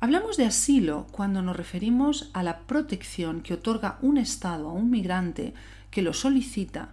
Hablamos 0.00 0.36
de 0.36 0.44
asilo 0.44 1.06
cuando 1.12 1.40
nos 1.40 1.56
referimos 1.56 2.28
a 2.34 2.42
la 2.42 2.58
protección 2.58 3.40
que 3.40 3.54
otorga 3.54 3.96
un 4.02 4.18
Estado 4.18 4.68
a 4.68 4.72
un 4.74 4.90
migrante 4.90 5.54
que 5.90 6.02
lo 6.02 6.12
solicita 6.12 6.90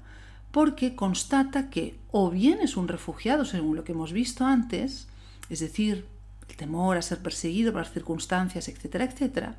porque 0.52 0.96
constata 0.96 1.70
que 1.70 2.00
o 2.10 2.30
bien 2.30 2.60
es 2.62 2.78
un 2.78 2.88
refugiado, 2.88 3.44
según 3.44 3.76
lo 3.76 3.84
que 3.84 3.92
hemos 3.92 4.14
visto 4.14 4.46
antes, 4.46 5.10
es 5.50 5.60
decir, 5.60 6.06
el 6.48 6.56
temor 6.56 6.96
a 6.96 7.02
ser 7.02 7.20
perseguido 7.20 7.74
por 7.74 7.82
las 7.82 7.92
circunstancias, 7.92 8.70
etcétera, 8.70 9.04
etcétera, 9.04 9.58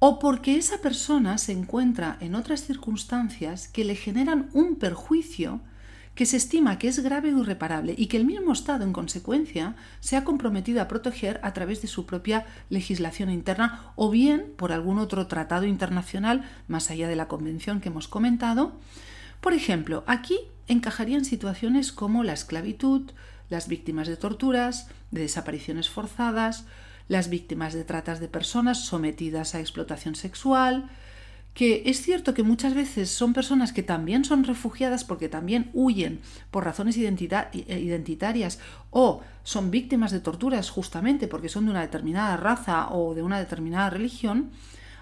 o 0.00 0.18
porque 0.18 0.56
esa 0.56 0.78
persona 0.78 1.38
se 1.38 1.52
encuentra 1.52 2.16
en 2.20 2.34
otras 2.34 2.64
circunstancias 2.64 3.68
que 3.68 3.84
le 3.84 3.94
generan 3.94 4.48
un 4.54 4.76
perjuicio 4.76 5.60
que 6.14 6.26
se 6.26 6.38
estima 6.38 6.78
que 6.78 6.88
es 6.88 6.98
grave 6.98 7.32
o 7.34 7.38
irreparable 7.38 7.94
y 7.96 8.06
que 8.06 8.16
el 8.16 8.24
mismo 8.24 8.52
Estado, 8.52 8.84
en 8.84 8.92
consecuencia, 8.92 9.76
se 10.00 10.16
ha 10.16 10.24
comprometido 10.24 10.82
a 10.82 10.88
proteger 10.88 11.38
a 11.42 11.52
través 11.52 11.82
de 11.82 11.88
su 11.88 12.06
propia 12.06 12.46
legislación 12.68 13.30
interna 13.30 13.92
o 13.94 14.10
bien 14.10 14.52
por 14.56 14.72
algún 14.72 14.98
otro 14.98 15.26
tratado 15.28 15.66
internacional 15.66 16.44
más 16.66 16.90
allá 16.90 17.06
de 17.06 17.16
la 17.16 17.28
convención 17.28 17.80
que 17.80 17.90
hemos 17.90 18.08
comentado. 18.08 18.72
Por 19.40 19.52
ejemplo, 19.52 20.02
aquí 20.06 20.38
encajarían 20.66 21.24
situaciones 21.24 21.92
como 21.92 22.24
la 22.24 22.32
esclavitud, 22.32 23.10
las 23.48 23.68
víctimas 23.68 24.08
de 24.08 24.16
torturas, 24.16 24.88
de 25.10 25.22
desapariciones 25.22 25.88
forzadas, 25.88 26.66
las 27.10 27.28
víctimas 27.28 27.74
de 27.74 27.82
tratas 27.82 28.20
de 28.20 28.28
personas 28.28 28.84
sometidas 28.84 29.56
a 29.56 29.60
explotación 29.60 30.14
sexual, 30.14 30.88
que 31.54 31.82
es 31.86 32.00
cierto 32.02 32.34
que 32.34 32.44
muchas 32.44 32.72
veces 32.72 33.10
son 33.10 33.32
personas 33.32 33.72
que 33.72 33.82
también 33.82 34.24
son 34.24 34.44
refugiadas 34.44 35.02
porque 35.02 35.28
también 35.28 35.70
huyen 35.74 36.20
por 36.52 36.64
razones 36.64 36.96
identitarias 36.96 38.60
o 38.90 39.22
son 39.42 39.72
víctimas 39.72 40.12
de 40.12 40.20
torturas 40.20 40.70
justamente 40.70 41.26
porque 41.26 41.48
son 41.48 41.64
de 41.64 41.72
una 41.72 41.80
determinada 41.80 42.36
raza 42.36 42.88
o 42.90 43.12
de 43.16 43.22
una 43.24 43.40
determinada 43.40 43.90
religión, 43.90 44.52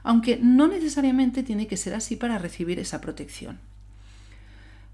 aunque 0.03 0.39
no 0.43 0.67
necesariamente 0.67 1.43
tiene 1.43 1.67
que 1.67 1.77
ser 1.77 1.93
así 1.93 2.17
para 2.17 2.39
recibir 2.39 2.79
esa 2.79 3.03
protección. 3.03 3.59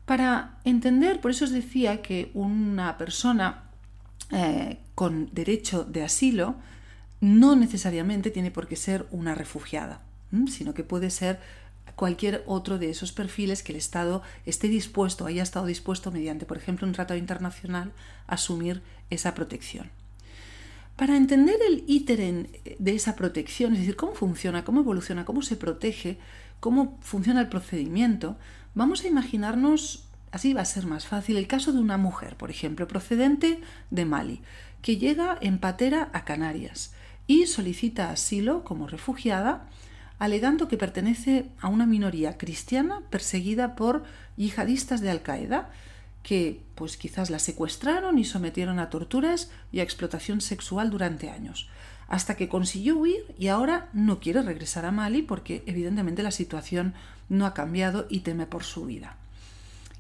Para 0.05 0.59
entender, 0.65 1.21
por 1.21 1.31
eso 1.31 1.45
os 1.45 1.53
decía 1.53 2.03
que 2.03 2.33
una 2.35 2.99
persona 2.99 3.63
eh, 4.33 4.81
con 4.97 5.31
derecho 5.33 5.85
de 5.85 6.03
asilo 6.03 6.57
no 7.25 7.57
necesariamente 7.57 8.31
tiene 8.31 8.51
por 8.51 8.69
qué 8.69 8.77
ser 8.77 9.07
una 9.11 9.35
refugiada 9.35 10.01
sino 10.49 10.75
que 10.75 10.85
puede 10.85 11.11
ser 11.11 11.39
cualquier 11.97 12.43
otro 12.47 12.79
de 12.79 12.91
esos 12.91 13.13
perfiles 13.13 13.63
que 13.63 13.73
el 13.73 13.79
Estado 13.79 14.23
esté 14.47 14.69
dispuesto, 14.69 15.27
haya 15.27 15.43
estado 15.43 15.67
dispuesto 15.67 16.11
mediante, 16.11 16.47
por 16.47 16.57
ejemplo, 16.57 16.87
un 16.87 16.93
tratado 16.93 17.19
internacional, 17.19 17.93
a 18.27 18.35
asumir 18.35 18.83
esa 19.11 19.35
protección. 19.35 19.91
Para 20.97 21.17
entender 21.17 21.57
el 21.67 21.85
íter 21.87 22.49
de 22.79 22.95
esa 22.95 23.17
protección, 23.17 23.73
es 23.73 23.81
decir, 23.81 23.97
cómo 23.97 24.15
funciona, 24.15 24.65
cómo 24.65 24.81
evoluciona, 24.81 25.25
cómo 25.25 25.43
se 25.43 25.57
protege, 25.57 26.19
cómo 26.61 26.99
funciona 27.01 27.41
el 27.41 27.49
procedimiento, 27.49 28.37
vamos 28.75 29.05
a 29.05 29.09
imaginarnos, 29.09 30.09
así 30.33 30.53
va 30.53 30.63
a 30.63 30.67
ser 30.67 30.87
más 30.87 31.07
fácil, 31.07 31.37
el 31.37 31.47
caso 31.47 31.73
de 31.73 31.81
una 31.81 31.97
mujer, 31.97 32.37
por 32.37 32.51
ejemplo, 32.51 32.89
procedente 32.89 33.61
de 33.91 34.05
Mali, 34.05 34.41
que 34.83 34.97
llega 34.97 35.37
en 35.41 35.59
patera 35.59 36.11
a 36.13 36.25
Canarias 36.25 36.93
y 37.27 37.47
solicita 37.47 38.11
asilo 38.11 38.65
como 38.65 38.87
refugiada 38.87 39.69
alegando 40.19 40.69
que 40.69 40.79
pertenece 40.79 41.51
a 41.61 41.69
una 41.69 41.87
minoría 41.87 42.39
cristiana 42.39 43.03
perseguida 43.11 43.75
por 43.75 44.05
yihadistas 44.37 45.01
de 45.01 45.11
Al-Qaeda, 45.11 45.71
que 46.23 46.63
pues 46.75 46.97
quizás 46.97 47.31
la 47.31 47.39
secuestraron 47.39 48.19
y 48.19 48.25
sometieron 48.25 48.79
a 48.79 48.91
torturas 48.91 49.51
y 49.73 49.81
a 49.81 49.83
explotación 49.83 50.41
sexual 50.41 50.91
durante 50.91 51.31
años, 51.31 51.69
hasta 52.09 52.37
que 52.37 52.49
consiguió 52.49 52.97
huir 52.97 53.35
y 53.39 53.49
ahora 53.49 53.89
no 53.93 54.21
quiere 54.21 54.43
regresar 54.43 54.87
a 54.87 54.93
Mali 54.93 55.23
porque 55.23 55.63
evidentemente 55.67 56.23
la 56.23 56.31
situación 56.31 56.95
no 57.29 57.45
ha 57.45 57.55
cambiado 57.55 58.07
y 58.09 58.21
teme 58.21 58.47
por 58.47 58.65
su 58.65 58.87
vida. 58.87 59.17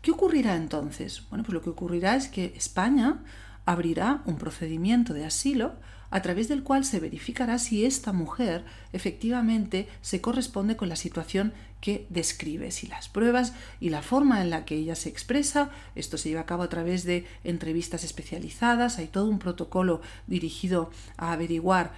¿Qué 0.01 0.11
ocurrirá 0.11 0.57
entonces? 0.57 1.25
Bueno, 1.29 1.45
pues 1.45 1.55
lo 1.55 1.63
que 1.63 1.71
ocurrirá 1.71 2.15
es 2.15 2.29
que 2.29 2.55
España 2.57 3.19
abrirá 3.67 4.23
un 4.27 4.37
procedimiento 4.37 5.15
de 5.15 5.25
asilo 5.25 5.75
a 6.15 6.23
través 6.23 6.47
del 6.47 6.63
cual 6.63 6.85
se 6.85 7.01
verificará 7.01 7.59
si 7.59 7.85
esta 7.85 8.13
mujer 8.13 8.65
efectivamente 8.93 9.89
se 10.01 10.21
corresponde 10.21 10.77
con 10.77 10.89
la 10.89 10.95
situación 10.95 11.53
que 11.81 12.07
describe, 12.09 12.71
si 12.71 12.87
las 12.87 13.09
pruebas 13.09 13.53
y 13.81 13.89
la 13.89 14.01
forma 14.01 14.41
en 14.41 14.49
la 14.49 14.65
que 14.65 14.77
ella 14.77 14.95
se 14.95 15.09
expresa, 15.09 15.73
esto 15.97 16.17
se 16.17 16.29
lleva 16.29 16.43
a 16.43 16.47
cabo 16.47 16.63
a 16.63 16.69
través 16.69 17.03
de 17.03 17.27
entrevistas 17.43 18.05
especializadas, 18.05 18.99
hay 18.99 19.09
todo 19.09 19.29
un 19.29 19.41
protocolo 19.41 20.03
dirigido 20.29 20.89
a 21.17 21.33
averiguar 21.33 21.93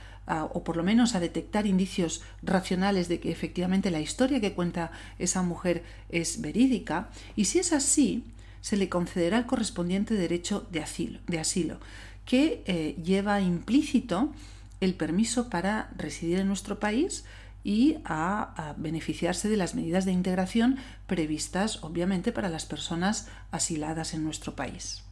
o 0.51 0.65
por 0.65 0.79
lo 0.79 0.83
menos 0.83 1.15
a 1.15 1.21
detectar 1.21 1.67
indicios 1.67 2.23
racionales 2.43 3.09
de 3.09 3.21
que 3.21 3.31
efectivamente 3.31 3.91
la 3.91 4.01
historia 4.01 4.41
que 4.41 4.55
cuenta 4.55 4.93
esa 5.19 5.43
mujer 5.43 5.85
es 6.09 6.41
verídica, 6.41 7.11
y 7.37 7.45
si 7.45 7.59
es 7.59 7.75
así, 7.75 8.25
se 8.63 8.79
le 8.79 8.89
concederá 8.89 9.37
el 9.37 9.47
correspondiente 9.47 10.15
derecho 10.15 10.67
de 10.73 10.81
asilo, 10.81 11.21
de 11.27 11.39
asilo 11.39 11.81
que 12.27 12.63
eh, 12.67 13.01
lleva 13.03 13.41
implícito 13.41 14.33
el 14.81 14.95
permiso 14.95 15.49
para 15.49 15.91
residir 15.97 16.41
en 16.41 16.49
nuestro 16.49 16.79
país 16.79 17.25
y 17.65 17.97
a, 18.05 18.75
beneficiarse 18.77 19.49
de 19.49 19.57
las 19.57 19.75
medidas 19.75 20.05
de 20.05 20.13
integración 20.13 20.77
previstas, 21.07 21.83
obviamente, 21.83 22.31
para 22.31 22.49
las 22.49 22.67
personas 22.67 23.29
asiladas 23.51 24.15
en 24.15 24.23
nuestro 24.23 24.55
país. 24.55 25.03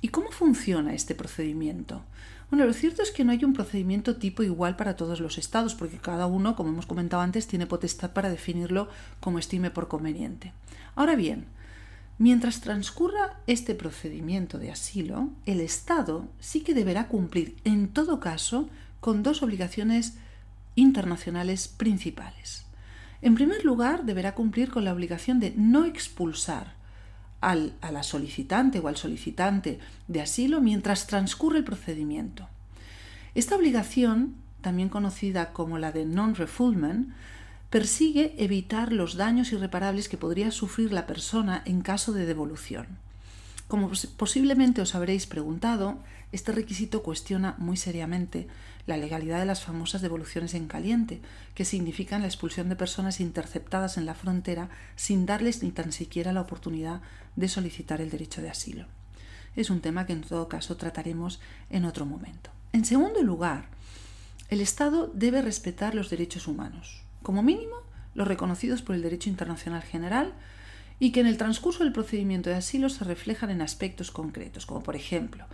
¿Y 0.00 0.08
cómo 0.08 0.30
funciona 0.30 0.94
este 0.94 1.14
procedimiento? 1.14 2.02
Bueno, 2.50 2.66
lo 2.66 2.72
cierto 2.72 3.02
es 3.02 3.10
que 3.10 3.24
no 3.24 3.32
hay 3.32 3.44
un 3.44 3.52
procedimiento 3.52 4.16
tipo 4.16 4.42
igual 4.42 4.76
para 4.76 4.96
todos 4.96 5.20
los 5.20 5.38
estados, 5.38 5.74
porque 5.74 5.98
cada 5.98 6.26
uno, 6.26 6.56
como 6.56 6.70
hemos 6.70 6.86
comentado 6.86 7.22
antes, 7.22 7.46
tiene 7.46 7.66
potestad 7.66 8.12
para 8.12 8.30
definirlo 8.30 8.88
como 9.20 9.38
estime 9.38 9.70
por 9.70 9.88
conveniente. 9.88 10.52
Ahora 10.96 11.16
bien, 11.16 11.46
Mientras 12.18 12.60
transcurra 12.60 13.40
este 13.46 13.74
procedimiento 13.74 14.58
de 14.58 14.70
asilo, 14.70 15.30
el 15.46 15.60
Estado 15.60 16.28
sí 16.38 16.60
que 16.60 16.74
deberá 16.74 17.08
cumplir, 17.08 17.56
en 17.64 17.88
todo 17.88 18.20
caso, 18.20 18.68
con 19.00 19.22
dos 19.22 19.42
obligaciones 19.42 20.14
internacionales 20.76 21.66
principales. 21.66 22.64
En 23.20 23.34
primer 23.34 23.64
lugar, 23.64 24.04
deberá 24.04 24.34
cumplir 24.34 24.70
con 24.70 24.84
la 24.84 24.92
obligación 24.92 25.40
de 25.40 25.54
no 25.56 25.86
expulsar 25.86 26.74
al, 27.40 27.72
a 27.80 27.90
la 27.90 28.02
solicitante 28.02 28.78
o 28.78 28.86
al 28.88 28.96
solicitante 28.96 29.80
de 30.06 30.20
asilo 30.20 30.60
mientras 30.60 31.06
transcurre 31.06 31.58
el 31.58 31.64
procedimiento. 31.64 32.48
Esta 33.34 33.56
obligación, 33.56 34.36
también 34.60 34.88
conocida 34.88 35.52
como 35.52 35.78
la 35.78 35.90
de 35.90 36.04
non-refoulement, 36.04 37.08
persigue 37.74 38.36
evitar 38.38 38.92
los 38.92 39.16
daños 39.16 39.50
irreparables 39.50 40.08
que 40.08 40.16
podría 40.16 40.52
sufrir 40.52 40.92
la 40.92 41.08
persona 41.08 41.60
en 41.66 41.80
caso 41.80 42.12
de 42.12 42.24
devolución. 42.24 42.86
Como 43.66 43.90
posiblemente 44.16 44.80
os 44.80 44.94
habréis 44.94 45.26
preguntado, 45.26 45.98
este 46.30 46.52
requisito 46.52 47.02
cuestiona 47.02 47.56
muy 47.58 47.76
seriamente 47.76 48.46
la 48.86 48.96
legalidad 48.96 49.40
de 49.40 49.46
las 49.46 49.64
famosas 49.64 50.02
devoluciones 50.02 50.54
en 50.54 50.68
caliente, 50.68 51.20
que 51.56 51.64
significan 51.64 52.20
la 52.20 52.28
expulsión 52.28 52.68
de 52.68 52.76
personas 52.76 53.18
interceptadas 53.18 53.98
en 53.98 54.06
la 54.06 54.14
frontera 54.14 54.68
sin 54.94 55.26
darles 55.26 55.64
ni 55.64 55.72
tan 55.72 55.90
siquiera 55.90 56.32
la 56.32 56.42
oportunidad 56.42 57.00
de 57.34 57.48
solicitar 57.48 58.00
el 58.00 58.08
derecho 58.08 58.40
de 58.40 58.50
asilo. 58.50 58.86
Es 59.56 59.68
un 59.68 59.80
tema 59.80 60.06
que 60.06 60.12
en 60.12 60.20
todo 60.20 60.46
caso 60.46 60.76
trataremos 60.76 61.40
en 61.70 61.86
otro 61.86 62.06
momento. 62.06 62.50
En 62.72 62.84
segundo 62.84 63.20
lugar, 63.24 63.66
el 64.48 64.60
Estado 64.60 65.10
debe 65.12 65.42
respetar 65.42 65.96
los 65.96 66.08
derechos 66.08 66.46
humanos 66.46 67.04
como 67.24 67.42
mínimo 67.42 67.74
los 68.14 68.28
reconocidos 68.28 68.82
por 68.82 68.94
el 68.94 69.02
derecho 69.02 69.28
internacional 69.28 69.82
general 69.82 70.32
y 71.00 71.10
que 71.10 71.18
en 71.18 71.26
el 71.26 71.36
transcurso 71.36 71.82
del 71.82 71.92
procedimiento 71.92 72.50
de 72.50 72.56
asilo 72.56 72.88
se 72.88 73.02
reflejan 73.02 73.50
en 73.50 73.62
aspectos 73.62 74.12
concretos, 74.12 74.66
como 74.66 74.84
por 74.84 74.94
ejemplo 74.94 75.46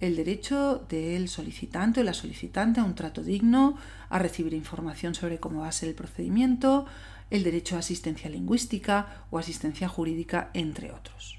el 0.00 0.16
derecho 0.16 0.84
del 0.88 1.28
solicitante 1.28 2.00
o 2.00 2.04
la 2.04 2.14
solicitante 2.14 2.80
a 2.80 2.84
un 2.84 2.94
trato 2.94 3.22
digno, 3.22 3.76
a 4.08 4.18
recibir 4.18 4.52
información 4.52 5.14
sobre 5.14 5.38
cómo 5.38 5.60
va 5.60 5.68
a 5.68 5.72
ser 5.72 5.88
el 5.88 5.94
procedimiento, 5.94 6.86
el 7.30 7.42
derecho 7.42 7.76
a 7.76 7.78
asistencia 7.78 8.28
lingüística 8.28 9.24
o 9.30 9.38
asistencia 9.38 9.88
jurídica, 9.88 10.50
entre 10.52 10.92
otros. 10.92 11.38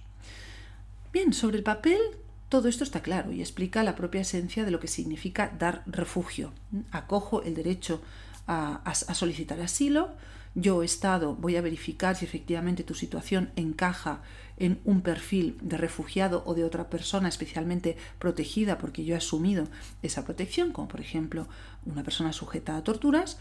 Bien, 1.13 1.32
sobre 1.34 1.58
el 1.58 1.63
papel 1.63 2.00
todo 2.50 2.70
esto 2.70 2.84
está 2.84 3.01
claro 3.01 3.32
y 3.32 3.42
explica 3.42 3.84
la 3.84 3.96
propia 3.96 4.22
esencia 4.22 4.63
de 4.63 4.72
lo 4.72 4.80
que 4.80 4.88
significa 4.88 5.51
dar 5.58 5.84
refugio. 5.86 6.54
Acojo 6.92 7.42
el 7.42 7.56
derecho 7.56 8.01
a, 8.48 8.94
solicitar 8.94 9.60
asilo. 9.62 10.16
Yo, 10.54 10.84
Estado, 10.84 11.36
voy 11.36 11.58
a 11.58 11.62
verificar 11.62 12.16
si 12.16 12.24
efectivamente 12.24 12.84
tu 12.84 12.94
situación 12.94 13.52
encaja 13.56 14.22
en 14.58 14.80
un 14.86 15.02
perfil 15.02 15.58
de 15.62 15.78
refugiado 15.78 16.44
o 16.46 16.54
de 16.54 16.64
otra 16.64 16.90
persona 16.90 17.28
especialmente 17.28 17.98
protegida 18.20 18.78
porque 18.78 19.04
yo 19.04 19.16
he 19.16 19.18
asumido 19.18 19.68
esa 20.02 20.24
protección, 20.24 20.72
como 20.72 20.88
por 20.88 21.02
ejemplo 21.02 21.48
una 21.86 22.04
persona 22.04 22.32
sujeta 22.32 22.78
a 22.78 22.84
torturas 22.84 23.38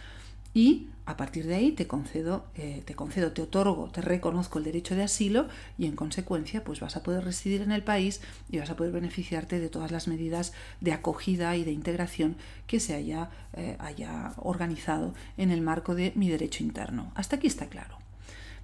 y 0.54 0.88
a 1.06 1.18
partir 1.18 1.46
de 1.46 1.56
ahí 1.56 1.72
te 1.72 1.86
concedo, 1.86 2.46
eh, 2.54 2.82
te 2.86 2.94
concedo, 2.94 3.32
te 3.32 3.42
otorgo, 3.42 3.90
te 3.90 4.00
reconozco 4.00 4.58
el 4.58 4.64
derecho 4.64 4.94
de 4.94 5.02
asilo 5.02 5.48
y 5.76 5.84
en 5.86 5.96
consecuencia 5.96 6.64
pues 6.64 6.80
vas 6.80 6.96
a 6.96 7.02
poder 7.02 7.24
residir 7.24 7.60
en 7.60 7.72
el 7.72 7.82
país 7.82 8.22
y 8.50 8.58
vas 8.58 8.70
a 8.70 8.76
poder 8.76 8.92
beneficiarte 8.92 9.60
de 9.60 9.68
todas 9.68 9.90
las 9.90 10.08
medidas 10.08 10.54
de 10.80 10.92
acogida 10.92 11.56
y 11.56 11.64
de 11.64 11.72
integración 11.72 12.36
que 12.66 12.80
se 12.80 12.94
haya, 12.94 13.28
eh, 13.52 13.76
haya 13.80 14.32
organizado 14.38 15.12
en 15.36 15.50
el 15.50 15.60
marco 15.60 15.94
de 15.94 16.12
mi 16.14 16.30
derecho 16.30 16.62
interno. 16.62 17.12
Hasta 17.14 17.36
aquí 17.36 17.48
está 17.48 17.66
claro. 17.66 17.98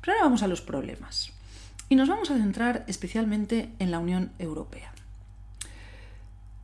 Pero 0.01 0.13
ahora 0.13 0.25
vamos 0.25 0.43
a 0.43 0.49
los 0.49 0.63
problemas 0.63 1.33
y 1.91 1.97
nos 1.97 2.09
vamos 2.09 2.31
a 2.31 2.39
centrar 2.39 2.85
especialmente 2.87 3.69
en 3.81 3.91
la 3.91 3.99
Unión 3.99 4.33
Europea. 4.39 4.93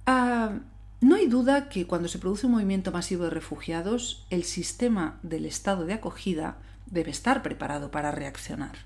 Ah, 0.07 0.53
no 1.01 1.15
hay 1.15 1.27
duda 1.27 1.69
que 1.69 1.87
cuando 1.87 2.09
se 2.09 2.19
produce 2.19 2.47
un 2.47 2.53
movimiento 2.53 2.91
masivo 2.91 3.25
de 3.25 3.31
refugiados, 3.31 4.27
el 4.31 4.45
sistema 4.45 5.19
del 5.23 5.45
estado 5.45 5.85
de 5.85 5.93
acogida 5.93 6.57
debe 6.87 7.11
estar 7.11 7.43
preparado 7.43 7.91
para 7.91 8.13
reaccionar, 8.13 8.77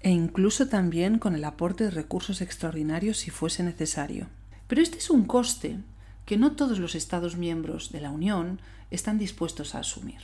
e 0.00 0.10
incluso 0.10 0.68
también 0.68 1.18
con 1.18 1.34
el 1.34 1.44
aporte 1.44 1.84
de 1.84 1.90
recursos 1.90 2.40
extraordinarios 2.40 3.16
si 3.16 3.30
fuese 3.30 3.64
necesario. 3.64 4.28
Pero 4.68 4.80
este 4.80 4.98
es 4.98 5.10
un 5.10 5.24
coste 5.24 5.78
que 6.24 6.36
no 6.36 6.52
todos 6.52 6.78
los 6.78 6.94
Estados 6.94 7.36
miembros 7.36 7.90
de 7.90 8.00
la 8.00 8.10
Unión 8.10 8.60
están 8.92 9.18
dispuestos 9.18 9.74
a 9.74 9.80
asumir, 9.80 10.20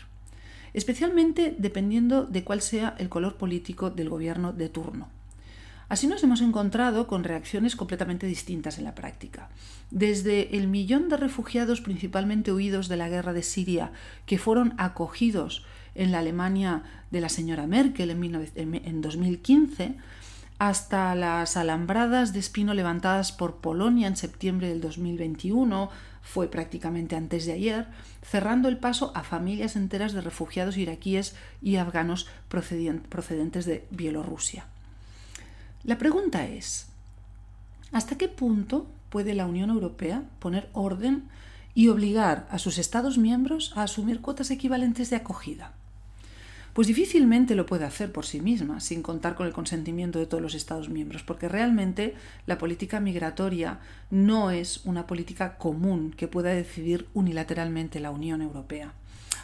especialmente 0.75 1.57
dependiendo 1.59 2.25
de 2.25 2.45
cuál 2.45 2.61
sea 2.61 2.95
el 2.99 3.09
color 3.09 3.37
político 3.37 3.91
del 3.91 4.09
gobierno 4.09 4.53
de 4.53 4.69
turno. 4.69 5.09
Así 5.93 6.07
nos 6.07 6.23
hemos 6.23 6.41
encontrado 6.41 7.07
con 7.07 7.23
reacciones 7.23 7.77
completamente 7.77 8.27
distintas 8.27 8.79
en 8.79 8.85
la 8.85 8.95
práctica. 8.95 9.51
Desde 9.91 10.57
el 10.57 10.67
millón 10.67 11.11
de 11.11 11.19
refugiados 11.19 11.83
principalmente 11.83 12.51
huidos 12.51 12.89
de 12.89 12.97
la 12.97 13.11
guerra 13.11 13.35
de 13.35 13.43
Siria 13.43 13.93
que 14.25 14.39
fueron 14.39 14.73
acogidos 14.79 15.67
en 15.95 16.11
la 16.11 16.21
Alemania 16.21 16.83
de 17.11 17.21
la 17.21 17.29
señora 17.29 17.67
Merkel 17.67 18.09
en 18.09 19.03
2015, 19.03 19.97
hasta 20.59 21.15
las 21.15 21.59
alambradas 21.59 22.33
de 22.33 22.39
espino 22.39 22.73
levantadas 22.73 23.31
por 23.31 23.57
Polonia 23.57 24.09
en 24.09 24.17
septiembre 24.17 24.71
del 24.71 24.81
2021, 24.81 25.91
fue 26.23 26.49
prácticamente 26.49 27.17
antes 27.17 27.45
de 27.45 27.53
ayer, 27.53 27.87
cerrando 28.23 28.71
el 28.71 28.79
paso 28.79 29.13
a 29.15 29.25
familias 29.25 29.77
enteras 29.77 30.15
de 30.15 30.23
refugiados 30.23 30.79
iraquíes 30.79 31.37
y 31.61 31.77
afganos 31.77 32.29
procedentes 32.49 33.67
de 33.67 33.87
Bielorrusia. 33.91 34.72
La 35.85 35.99
pregunta 35.99 36.47
es, 36.47 36.87
¿hasta 37.91 38.17
qué 38.17 38.29
punto 38.29 38.87
puede 39.11 39.35
la 39.35 39.47
Unión 39.47 39.69
Europea 39.69 40.23
poner 40.39 40.69
orden 40.75 41.25
y 41.75 41.89
obligar 41.89 42.47
a 42.51 42.61
sus 42.61 42.79
Estados 42.79 43.19
miembros 43.19 43.73
a 43.75 43.83
asumir 43.83 44.21
cuotas 44.21 44.53
equivalentes 44.53 45.11
de 45.11 45.17
acogida? 45.17 45.73
Pues 46.73 46.87
difícilmente 46.87 47.57
lo 47.57 47.67
puede 47.67 47.85
hacer 47.85 48.13
por 48.13 48.27
sí 48.27 48.41
misma, 48.41 48.79
sin 48.79 49.03
contar 49.03 49.35
con 49.35 49.49
el 49.49 49.53
consentimiento 49.53 50.21
de 50.21 50.27
todos 50.27 50.41
los 50.41 50.55
Estados 50.55 50.89
miembros, 50.89 51.25
porque 51.25 51.49
realmente 51.49 52.15
la 52.47 52.59
política 52.59 53.01
migratoria 53.01 53.81
no 54.09 54.53
es 54.53 54.85
una 54.85 55.09
política 55.09 55.59
común 55.59 56.15
que 56.17 56.29
pueda 56.29 56.51
decidir 56.51 57.09
unilateralmente 57.13 57.99
la 57.99 58.13
Unión 58.13 58.41
Europea 58.41 58.95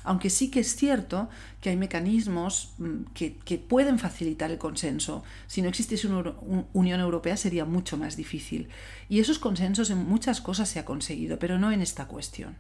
aunque 0.09 0.31
sí 0.31 0.51
que 0.51 0.61
es 0.61 0.75
cierto 0.75 1.29
que 1.61 1.69
hay 1.69 1.77
mecanismos 1.77 2.73
mm, 2.79 3.13
que, 3.13 3.59
pueden 3.59 3.99
facilitar 3.99 4.51
el 4.51 4.57
consenso. 4.57 5.23
Si 5.47 5.61
no 5.61 5.69
existiese 5.69 6.07
una 6.07 6.33
Unión 6.73 7.01
Europea 7.01 7.37
sería 7.37 7.67
mucho 7.67 7.99
más 7.99 8.17
difícil. 8.17 8.71
Y 9.11 9.21
esos 9.21 9.39
consensos 9.39 9.91
en 9.91 9.99
muchas 9.99 10.41
cosas 10.41 10.71
se 10.71 10.79
ha 10.79 10.87
conseguido, 10.87 11.39
pero 11.39 11.59
no 11.59 11.71
en 11.73 11.83
esta 11.83 12.07
cuestión. 12.07 12.57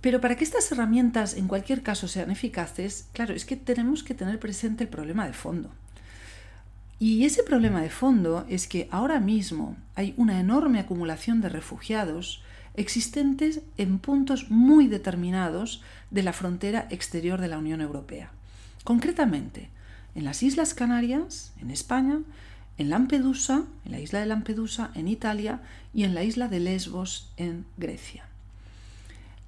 Pero 0.00 0.20
para 0.20 0.36
que 0.36 0.42
estas 0.42 0.72
herramientas 0.72 1.34
en 1.34 1.46
cualquier 1.46 1.84
caso 1.84 2.08
sean 2.08 2.32
eficaces, 2.32 3.06
claro, 3.12 3.32
es 3.32 3.44
que 3.44 3.54
tenemos 3.54 4.02
que 4.02 4.14
tener 4.14 4.40
presente 4.40 4.82
el 4.82 4.90
problema 4.90 5.24
de 5.24 5.34
fondo. 5.34 5.70
Y 6.98 7.24
ese 7.24 7.44
problema 7.44 7.80
de 7.80 7.90
fondo 7.90 8.44
es 8.48 8.66
que 8.66 8.88
ahora 8.90 9.20
mismo 9.20 9.76
hay 9.94 10.14
una 10.16 10.40
enorme 10.40 10.80
acumulación 10.80 11.40
de 11.40 11.48
refugiados 11.48 12.42
existentes 12.74 13.60
en 13.76 13.98
puntos 13.98 14.50
muy 14.50 14.86
determinados 14.86 15.82
de 16.10 16.22
la 16.22 16.32
frontera 16.32 16.86
exterior 16.90 17.40
de 17.40 17.48
la 17.48 17.58
Unión 17.58 17.80
Europea. 17.80 18.30
Concretamente, 18.84 19.70
en 20.14 20.24
las 20.24 20.42
Islas 20.42 20.74
Canarias, 20.74 21.52
en 21.60 21.70
España, 21.70 22.20
en 22.78 22.90
Lampedusa, 22.90 23.64
en 23.84 23.92
la 23.92 24.00
isla 24.00 24.20
de 24.20 24.26
Lampedusa, 24.26 24.90
en 24.94 25.06
Italia 25.08 25.60
y 25.92 26.04
en 26.04 26.14
la 26.14 26.24
isla 26.24 26.48
de 26.48 26.60
Lesbos, 26.60 27.30
en 27.36 27.66
Grecia. 27.76 28.24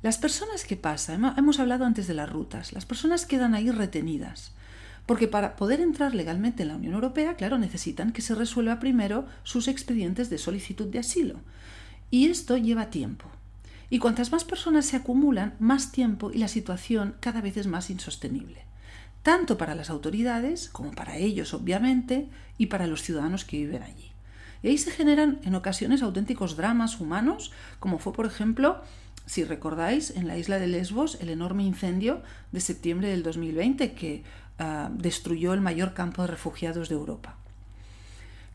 Las 0.03 0.19
personas 0.19 0.65
que 0.65 0.77
pasan, 0.77 1.33
hemos 1.39 1.61
hablado 1.61 1.85
antes 1.85 2.07
de 2.07 2.15
las 2.15 2.29
rutas, 2.29 2.73
las 2.73 2.85
personas 2.85 3.25
quedan 3.25 3.55
ahí 3.55 3.71
retenidas, 3.71 4.53
porque 5.07 5.29
para 5.29 5.57
poder 5.57 5.81
entrar 5.81 6.15
legalmente 6.15 6.63
en 6.63 6.69
la 6.69 6.77
Unión 6.77 6.95
Europea, 6.95 7.35
claro, 7.37 7.57
necesitan 7.57 8.13
que 8.13 8.21
se 8.21 8.35
resuelva 8.35 8.81
primero 8.81 9.27
sus 9.45 9.69
expedientes 9.69 10.29
de 10.29 10.39
solicitud 10.39 10.89
de 10.89 10.99
asilo. 10.99 11.41
Y 12.12 12.29
esto 12.29 12.59
lleva 12.59 12.90
tiempo. 12.90 13.25
Y 13.88 13.98
cuantas 13.98 14.33
más 14.33 14.44
personas 14.44 14.85
se 14.85 14.96
acumulan, 14.96 15.55
más 15.59 15.92
tiempo 15.92 16.31
y 16.31 16.37
la 16.37 16.48
situación 16.48 17.16
cada 17.20 17.40
vez 17.40 17.57
es 17.57 17.66
más 17.66 17.88
insostenible. 17.88 18.66
Tanto 19.22 19.57
para 19.57 19.75
las 19.75 19.88
autoridades 19.88 20.68
como 20.68 20.90
para 20.90 21.16
ellos, 21.16 21.55
obviamente, 21.55 22.29
y 22.59 22.66
para 22.66 22.87
los 22.87 23.01
ciudadanos 23.01 23.46
que 23.46 23.57
viven 23.57 23.83
allí. 23.83 24.12
Y 24.62 24.68
ahí 24.68 24.77
se 24.77 24.90
generan 24.90 25.40
en 25.42 25.55
ocasiones 25.55 26.03
auténticos 26.03 26.55
dramas 26.55 27.01
humanos, 27.01 27.51
como 27.81 27.98
fue, 27.98 28.12
por 28.12 28.27
ejemplo, 28.27 28.83
si 29.25 29.44
recordáis, 29.44 30.11
en 30.11 30.29
la 30.29 30.37
isla 30.37 30.59
de 30.59 30.66
Lesbos, 30.66 31.16
el 31.22 31.31
enorme 31.31 31.64
incendio 31.64 32.22
de 32.51 32.61
septiembre 32.61 33.09
del 33.09 33.22
2020 33.22 33.94
que 33.94 34.22
ah, 34.59 34.90
destruyó 34.92 35.55
el 35.55 35.62
mayor 35.62 35.94
campo 35.94 36.20
de 36.20 36.29
refugiados 36.29 36.90
de 36.90 36.94
Europa. 36.94 37.37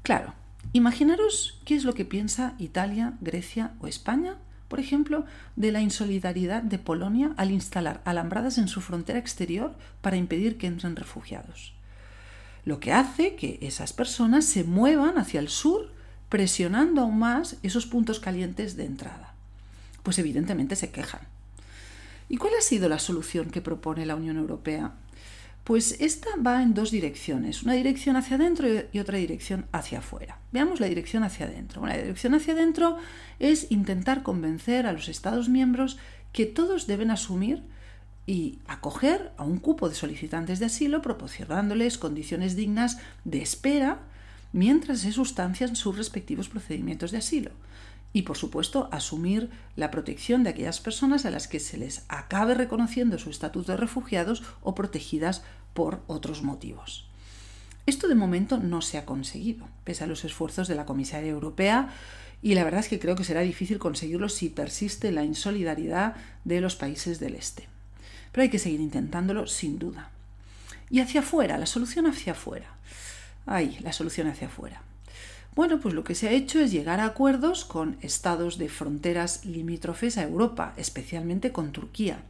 Claro, 0.04 0.36
Imaginaros 0.74 1.60
qué 1.66 1.76
es 1.76 1.86
lo 1.86 1.94
que 1.94 2.06
piensa 2.06 2.56
Italia, 2.60 3.14
Grecia 3.22 3.74
o 3.80 3.88
España, 3.88 4.36
por 4.68 4.80
ejemplo, 4.80 5.26
de 5.56 5.72
la 5.72 5.82
insolidaridad 5.82 6.62
de 6.62 6.78
Polonia 6.78 7.34
al 7.38 7.52
instalar 7.52 8.02
alambradas 8.06 8.58
en 8.58 8.68
su 8.68 8.82
frontera 8.82 9.20
exterior 9.20 9.76
para 10.02 10.18
impedir 10.18 10.58
que 10.58 10.68
entren 10.68 10.96
refugiados. 10.96 11.74
Lo 12.66 12.80
que 12.82 12.92
hace 12.92 13.36
que 13.36 13.60
esas 13.62 13.94
personas 13.94 14.46
se 14.46 14.66
muevan 14.66 15.18
hacia 15.18 15.40
el 15.40 15.48
sur, 15.48 15.94
presionando 16.28 17.02
aún 17.02 17.20
más 17.20 17.56
esos 17.64 17.86
puntos 17.86 18.20
calientes 18.20 18.76
de 18.76 18.86
entrada. 18.86 19.34
Pues 20.04 20.20
evidentemente 20.20 20.76
se 20.76 20.92
quejan. 20.92 21.22
¿Y 22.28 22.36
cuál 22.36 22.54
ha 22.60 22.62
sido 22.62 22.90
la 22.90 23.00
solución 23.00 23.52
que 23.52 23.62
propone 23.62 24.06
la 24.06 24.16
Unión 24.16 24.36
Europea 24.36 24.92
pues 25.68 25.98
esta 26.00 26.30
va 26.38 26.64
en 26.64 26.74
dos 26.74 26.92
direcciones, 26.92 27.62
una 27.62 27.74
dirección 27.74 28.16
hacia 28.16 28.38
adentro 28.38 28.70
y 28.94 29.00
otra 29.00 29.18
dirección 29.18 29.66
hacia 29.74 30.00
afuera. 30.00 30.40
Veamos 30.54 30.80
la 30.80 30.88
dirección 30.88 31.24
hacia 31.24 31.46
adentro. 31.46 31.86
la 31.86 31.98
dirección 31.98 32.34
hacia 32.34 32.54
adentro 32.54 32.96
es 33.38 33.70
intentar 33.70 34.24
convencer 34.24 34.88
a 34.88 34.94
los 34.94 35.10
Estados 35.10 35.50
miembros 35.50 35.98
que 36.32 36.46
todos 36.46 36.88
deben 36.88 37.12
asumir 37.12 37.64
y 38.26 38.60
acoger 38.66 39.34
a 39.36 39.44
un 39.44 39.58
cupo 39.58 39.90
de 39.90 39.96
solicitantes 39.96 40.60
de 40.60 40.68
asilo 40.68 41.02
proporcionándoles 41.02 41.98
condiciones 41.98 42.56
dignas 42.56 43.00
de 43.26 43.42
espera 43.42 44.00
mientras 44.54 45.00
se 45.00 45.12
sustancian 45.12 45.76
sus 45.76 45.98
respectivos 45.98 46.48
procedimientos 46.48 47.12
de 47.12 47.18
asilo. 47.18 47.52
Y, 48.14 48.22
por 48.22 48.38
supuesto, 48.38 48.88
asumir 48.92 49.50
la 49.76 49.92
protección 49.92 50.44
de 50.44 50.52
aquellas 50.52 50.80
personas 50.80 51.26
a 51.26 51.30
las 51.30 51.48
que 51.48 51.60
se 51.60 51.78
les 51.78 52.06
acabe 52.08 52.54
reconociendo 52.54 53.20
su 53.20 53.30
estatus 53.30 53.68
de 53.68 53.76
refugiados 53.76 54.44
o 54.62 54.74
protegidas 54.74 55.44
por 55.78 56.02
otros 56.08 56.42
motivos. 56.42 57.06
Esto 57.86 58.08
de 58.08 58.16
momento 58.16 58.58
no 58.58 58.82
se 58.82 58.98
ha 58.98 59.06
conseguido, 59.06 59.68
pese 59.84 60.04
a 60.04 60.08
los 60.08 60.26
esfuerzos 60.26 60.68
de 60.68 60.74
la 60.74 60.88
comisaria 60.88 61.30
europea, 61.30 61.94
y 62.42 62.56
la 62.56 62.64
verdad 62.64 62.80
es 62.80 62.88
que 62.88 62.98
creo 62.98 63.16
que 63.16 63.24
será 63.24 63.42
difícil 63.42 63.78
conseguirlo 63.78 64.28
si 64.28 64.50
persiste 64.50 65.12
la 65.12 65.24
insolidaridad 65.24 66.16
de 66.46 66.62
los 66.62 66.76
países 66.76 67.20
del 67.20 67.36
Este. 67.36 67.68
Pero 68.32 68.42
hay 68.42 68.50
que 68.50 68.58
seguir 68.58 68.80
intentándolo 68.80 69.46
sin 69.46 69.78
duda. 69.78 70.10
Y 70.90 71.00
hacia 71.00 71.20
afuera, 71.20 71.60
la 71.60 71.68
solución 71.68 72.08
hacia 72.08 72.32
afuera. 72.32 72.74
Ay, 73.46 73.78
la 73.82 73.94
solución 73.94 74.26
hacia 74.26 74.48
afuera. 74.48 74.82
Bueno, 75.54 75.80
pues 75.80 75.94
lo 75.94 76.04
que 76.04 76.16
se 76.16 76.28
ha 76.28 76.32
hecho 76.32 76.60
es 76.60 76.72
llegar 76.72 77.00
a 77.00 77.06
acuerdos 77.06 77.66
con 77.66 78.00
estados 78.02 78.58
de 78.58 78.70
fronteras 78.70 79.46
limítrofes 79.46 80.18
a 80.18 80.24
Europa, 80.24 80.74
especialmente 80.76 81.52
con 81.52 81.72
Turquía. 81.72 82.24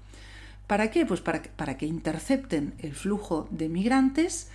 ¿Para 0.68 0.92
qué? 0.92 1.06
Pues 1.06 1.22
para, 1.22 1.78
que 1.78 1.86
intercepten 1.86 2.76
el 2.80 2.94
flujo 2.94 3.48
de 3.52 3.70
migrantes, 3.70 4.50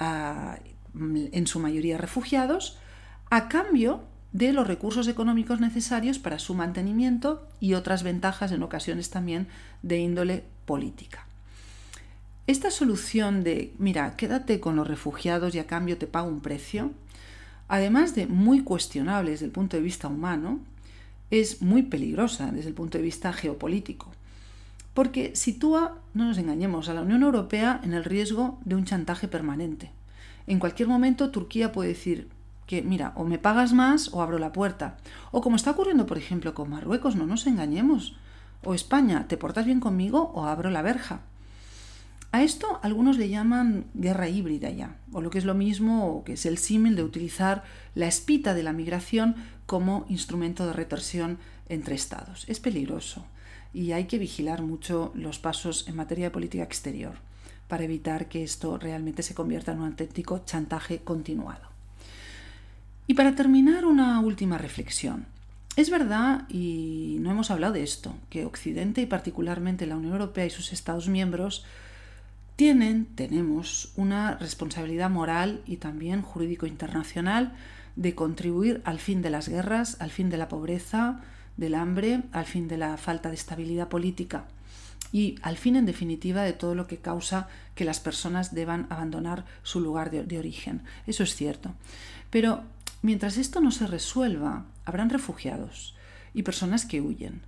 en 0.00 1.46
su 1.46 1.60
mayoría 1.60 1.98
refugiados, 1.98 2.78
a 3.28 3.48
cambio 3.48 4.02
de 4.32 4.52
los 4.52 4.66
recursos 4.66 5.08
económicos 5.08 5.60
necesarios 5.60 6.18
para 6.18 6.38
su 6.38 6.54
mantenimiento 6.54 7.46
y 7.60 7.74
otras 7.74 8.02
ventajas 8.02 8.52
en 8.52 8.62
ocasiones 8.62 9.10
también 9.10 9.48
de 9.82 9.98
índole 9.98 10.44
política. 10.64 11.26
Esta 12.46 12.70
solución 12.70 13.44
de, 13.44 13.74
mira, 13.78 14.16
quédate 14.16 14.60
con 14.60 14.76
los 14.76 14.88
refugiados 14.88 15.54
y 15.54 15.58
a 15.58 15.66
cambio 15.66 15.98
te 15.98 16.06
pago 16.06 16.28
un 16.28 16.40
precio, 16.40 16.92
además 17.68 18.14
de 18.14 18.26
muy 18.26 18.62
cuestionable 18.62 19.32
desde 19.32 19.46
el 19.46 19.52
punto 19.52 19.76
de 19.76 19.82
vista 19.82 20.08
humano, 20.08 20.60
es 21.30 21.62
muy 21.62 21.82
peligrosa 21.82 22.50
desde 22.50 22.68
el 22.68 22.74
punto 22.74 22.98
de 22.98 23.04
vista 23.04 23.32
geopolítico, 23.32 24.10
porque 24.94 25.34
sitúa, 25.36 25.98
no 26.14 26.24
nos 26.24 26.38
engañemos, 26.38 26.88
a 26.88 26.94
la 26.94 27.02
Unión 27.02 27.22
Europea 27.22 27.80
en 27.82 27.92
el 27.92 28.04
riesgo 28.04 28.58
de 28.64 28.74
un 28.74 28.84
chantaje 28.84 29.28
permanente. 29.28 29.92
En 30.46 30.58
cualquier 30.58 30.88
momento 30.88 31.30
Turquía 31.30 31.72
puede 31.72 31.90
decir, 31.90 32.28
que, 32.66 32.82
mira, 32.82 33.12
o 33.16 33.24
me 33.24 33.38
pagas 33.38 33.72
más 33.72 34.12
o 34.12 34.22
abro 34.22 34.38
la 34.38 34.52
puerta. 34.52 34.96
O 35.32 35.40
como 35.40 35.56
está 35.56 35.72
ocurriendo, 35.72 36.06
por 36.06 36.18
ejemplo, 36.18 36.54
con 36.54 36.70
Marruecos, 36.70 37.16
no 37.16 37.26
nos 37.26 37.48
engañemos. 37.48 38.16
O 38.62 38.74
España, 38.74 39.26
te 39.26 39.36
portas 39.36 39.66
bien 39.66 39.80
conmigo 39.80 40.30
o 40.34 40.44
abro 40.44 40.70
la 40.70 40.82
verja. 40.82 41.22
A 42.30 42.44
esto 42.44 42.78
algunos 42.82 43.18
le 43.18 43.28
llaman 43.28 43.86
guerra 43.94 44.28
híbrida 44.28 44.70
ya, 44.70 44.96
o 45.12 45.20
lo 45.20 45.30
que 45.30 45.38
es 45.38 45.44
lo 45.44 45.54
mismo, 45.54 46.22
que 46.24 46.34
es 46.34 46.46
el 46.46 46.58
símil 46.58 46.94
de 46.94 47.02
utilizar 47.02 47.64
la 47.96 48.06
espita 48.06 48.54
de 48.54 48.62
la 48.62 48.72
migración 48.72 49.34
como 49.66 50.04
instrumento 50.08 50.64
de 50.64 50.72
retorsión 50.72 51.38
entre 51.68 51.96
estados. 51.96 52.44
Es 52.48 52.60
peligroso 52.60 53.24
y 53.72 53.92
hay 53.92 54.04
que 54.04 54.18
vigilar 54.18 54.62
mucho 54.62 55.12
los 55.14 55.38
pasos 55.38 55.86
en 55.88 55.96
materia 55.96 56.26
de 56.26 56.30
política 56.30 56.64
exterior 56.64 57.14
para 57.68 57.84
evitar 57.84 58.28
que 58.28 58.42
esto 58.42 58.78
realmente 58.78 59.22
se 59.22 59.34
convierta 59.34 59.72
en 59.72 59.78
un 59.78 59.86
auténtico 59.86 60.42
chantaje 60.44 60.98
continuado. 60.98 61.68
Y 63.06 63.14
para 63.14 63.34
terminar, 63.34 63.84
una 63.84 64.20
última 64.20 64.58
reflexión. 64.58 65.26
Es 65.76 65.88
verdad, 65.88 66.48
y 66.48 67.18
no 67.20 67.30
hemos 67.30 67.50
hablado 67.50 67.74
de 67.74 67.84
esto, 67.84 68.14
que 68.28 68.44
Occidente 68.44 69.00
y 69.02 69.06
particularmente 69.06 69.86
la 69.86 69.96
Unión 69.96 70.12
Europea 70.12 70.46
y 70.46 70.50
sus 70.50 70.72
Estados 70.72 71.08
miembros 71.08 71.64
tienen, 72.56 73.06
tenemos 73.14 73.92
una 73.96 74.36
responsabilidad 74.36 75.08
moral 75.08 75.62
y 75.64 75.76
también 75.76 76.22
jurídico 76.22 76.66
internacional 76.66 77.54
de 77.96 78.14
contribuir 78.14 78.82
al 78.84 78.98
fin 78.98 79.22
de 79.22 79.30
las 79.30 79.48
guerras, 79.48 79.96
al 80.00 80.10
fin 80.10 80.28
de 80.28 80.36
la 80.36 80.48
pobreza, 80.48 81.20
del 81.60 81.76
hambre, 81.76 82.22
al 82.32 82.46
fin 82.46 82.66
de 82.66 82.76
la 82.76 82.96
falta 82.96 83.28
de 83.28 83.36
estabilidad 83.36 83.88
política 83.88 84.46
y 85.12 85.36
al 85.42 85.56
fin, 85.56 85.76
en 85.76 85.86
definitiva, 85.86 86.42
de 86.42 86.52
todo 86.52 86.74
lo 86.74 86.88
que 86.88 86.98
causa 86.98 87.48
que 87.74 87.84
las 87.84 88.00
personas 88.00 88.54
deban 88.54 88.86
abandonar 88.90 89.44
su 89.62 89.80
lugar 89.80 90.10
de, 90.10 90.38
origen. 90.38 90.82
Eso 91.06 91.22
es 91.22 91.34
cierto. 91.34 91.74
Pero 92.30 92.62
Mientras 93.02 93.38
esto 93.38 93.60
no 93.60 93.70
se 93.70 93.86
resuelva, 93.86 94.66
habrán 94.84 95.08
refugiados 95.08 95.94
y 96.34 96.42
personas 96.42 96.84
que 96.84 97.00
huyen. 97.00 97.40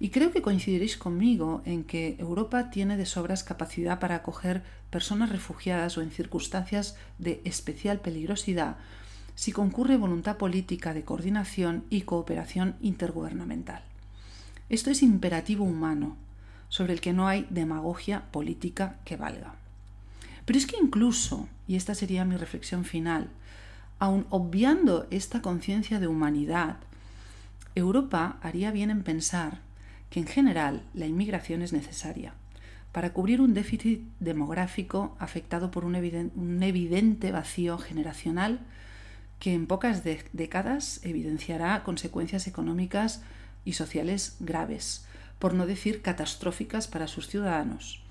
Y 0.00 0.10
creo 0.10 0.32
que 0.32 0.42
coincidiréis 0.42 0.98
conmigo 0.98 1.62
en 1.64 1.84
que 1.84 2.16
Europa 2.18 2.70
tiene 2.70 2.96
de 2.96 3.06
sobras 3.06 3.42
capacidad 3.44 4.00
para 4.00 4.16
acoger 4.16 4.62
personas 4.90 5.30
refugiadas 5.30 5.96
o 5.96 6.02
en 6.02 6.10
circunstancias 6.10 6.96
de 7.18 7.40
especial 7.44 8.00
peligrosidad 8.00 8.76
si 9.34 9.52
concurre 9.52 9.96
voluntad 9.96 10.36
política 10.36 10.94
de 10.94 11.04
coordinación 11.04 11.84
y 11.90 12.02
cooperación 12.02 12.76
intergubernamental. 12.80 13.82
Esto 14.68 14.90
es 14.90 15.02
imperativo 15.02 15.64
humano, 15.64 16.16
sobre 16.68 16.92
el 16.92 17.00
que 17.00 17.12
no 17.12 17.28
hay 17.28 17.46
demagogia 17.50 18.30
política 18.30 18.96
que 19.04 19.16
valga. 19.16 19.54
Pero 20.44 20.58
es 20.58 20.66
que 20.66 20.76
incluso, 20.80 21.48
y 21.68 21.76
esta 21.76 21.94
sería 21.94 22.24
mi 22.24 22.36
reflexión 22.36 22.84
final, 22.84 23.30
Aun 24.02 24.26
obviando 24.30 25.06
esta 25.12 25.42
conciencia 25.42 26.00
de 26.00 26.08
humanidad, 26.08 26.78
Europa 27.76 28.36
haría 28.42 28.72
bien 28.72 28.90
en 28.90 29.04
pensar 29.04 29.60
que 30.10 30.18
en 30.18 30.26
general 30.26 30.82
la 30.92 31.06
inmigración 31.06 31.62
es 31.62 31.72
necesaria 31.72 32.34
para 32.90 33.12
cubrir 33.12 33.40
un 33.40 33.54
déficit 33.54 34.00
demográfico 34.18 35.14
afectado 35.20 35.70
por 35.70 35.84
un, 35.84 35.94
evidente 35.94 37.30
vacío 37.30 37.78
generacional 37.78 38.58
que 39.42 39.54
en 39.54 39.66
pocas 39.66 40.04
décadas 40.04 41.00
evidenciará 41.02 41.82
consecuencias 41.82 42.46
económicas 42.46 43.22
y 43.64 43.72
sociales 43.72 44.36
graves, 44.38 45.04
por 45.40 45.54
no 45.54 45.66
decir 45.66 46.00
catastróficas 46.00 46.86
para 46.86 47.08
sus 47.08 47.26
ciudadanos, 47.26 48.04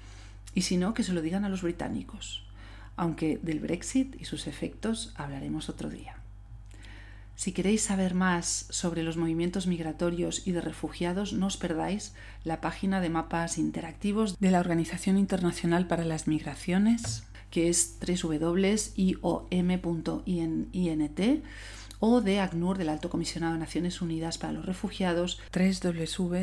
y 0.54 0.64
si 0.64 0.76
no, 0.76 0.94
que 0.94 1.04
se 1.04 1.14
lo 1.14 1.22
digan 1.22 1.46
a 1.46 1.50
los 1.50 1.62
británicos 1.62 2.44
aunque 2.96 3.40
del 3.42 3.60
Brexit 3.60 4.22
y 4.22 4.26
sus 4.26 4.48
efectos 4.48 5.14
hablaremos 5.16 5.70
otro 5.70 5.90
día. 5.90 6.18
Si 7.36 7.52
queréis 7.52 7.82
saber 7.82 8.14
más 8.14 8.68
sobre 8.70 9.02
los 9.02 9.18
movimientos 9.18 9.66
migratorios 9.66 10.46
y 10.46 10.52
de 10.52 10.62
refugiados, 10.62 11.34
no 11.34 11.48
os 11.48 11.58
perdáis 11.58 12.14
la 12.44 12.62
página 12.62 13.02
de 13.02 13.10
mapas 13.10 13.58
interactivos 13.58 14.40
de 14.40 14.52
la 14.52 14.60
Organización 14.60 15.18
Internacional 15.18 15.88
para 15.88 16.06
las 16.06 16.28
Migraciones, 16.28 17.24
que 17.52 17.70
es 17.70 17.98
www.iom.int, 18.00 18.76
o 22.00 22.22
de 22.22 22.40
ACNUR, 22.40 22.80
del 22.80 22.90
Alto 22.90 23.12
Comisionado 23.12 23.54
de 23.54 23.60
Naciones 23.60 24.02
Unidas 24.02 24.40
para 24.40 24.54
los 24.54 24.66
Refugiados, 24.66 25.40
www.acnur.org. 25.54 26.42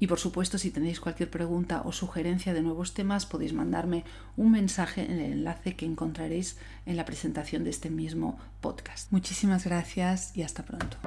Y 0.00 0.06
por 0.06 0.18
supuesto, 0.18 0.58
si 0.58 0.70
tenéis 0.70 1.00
cualquier 1.00 1.30
pregunta 1.30 1.82
o 1.84 1.92
sugerencia 1.92 2.54
de 2.54 2.62
nuevos 2.62 2.94
temas, 2.94 3.26
podéis 3.26 3.52
mandarme 3.52 4.04
un 4.36 4.52
mensaje 4.52 5.04
en 5.04 5.18
el 5.18 5.32
enlace 5.32 5.74
que 5.74 5.86
encontraréis 5.86 6.56
en 6.86 6.96
la 6.96 7.04
presentación 7.04 7.64
de 7.64 7.70
este 7.70 7.90
mismo 7.90 8.38
podcast. 8.60 9.10
Muchísimas 9.10 9.64
gracias 9.64 10.36
y 10.36 10.42
hasta 10.42 10.64
pronto. 10.64 10.98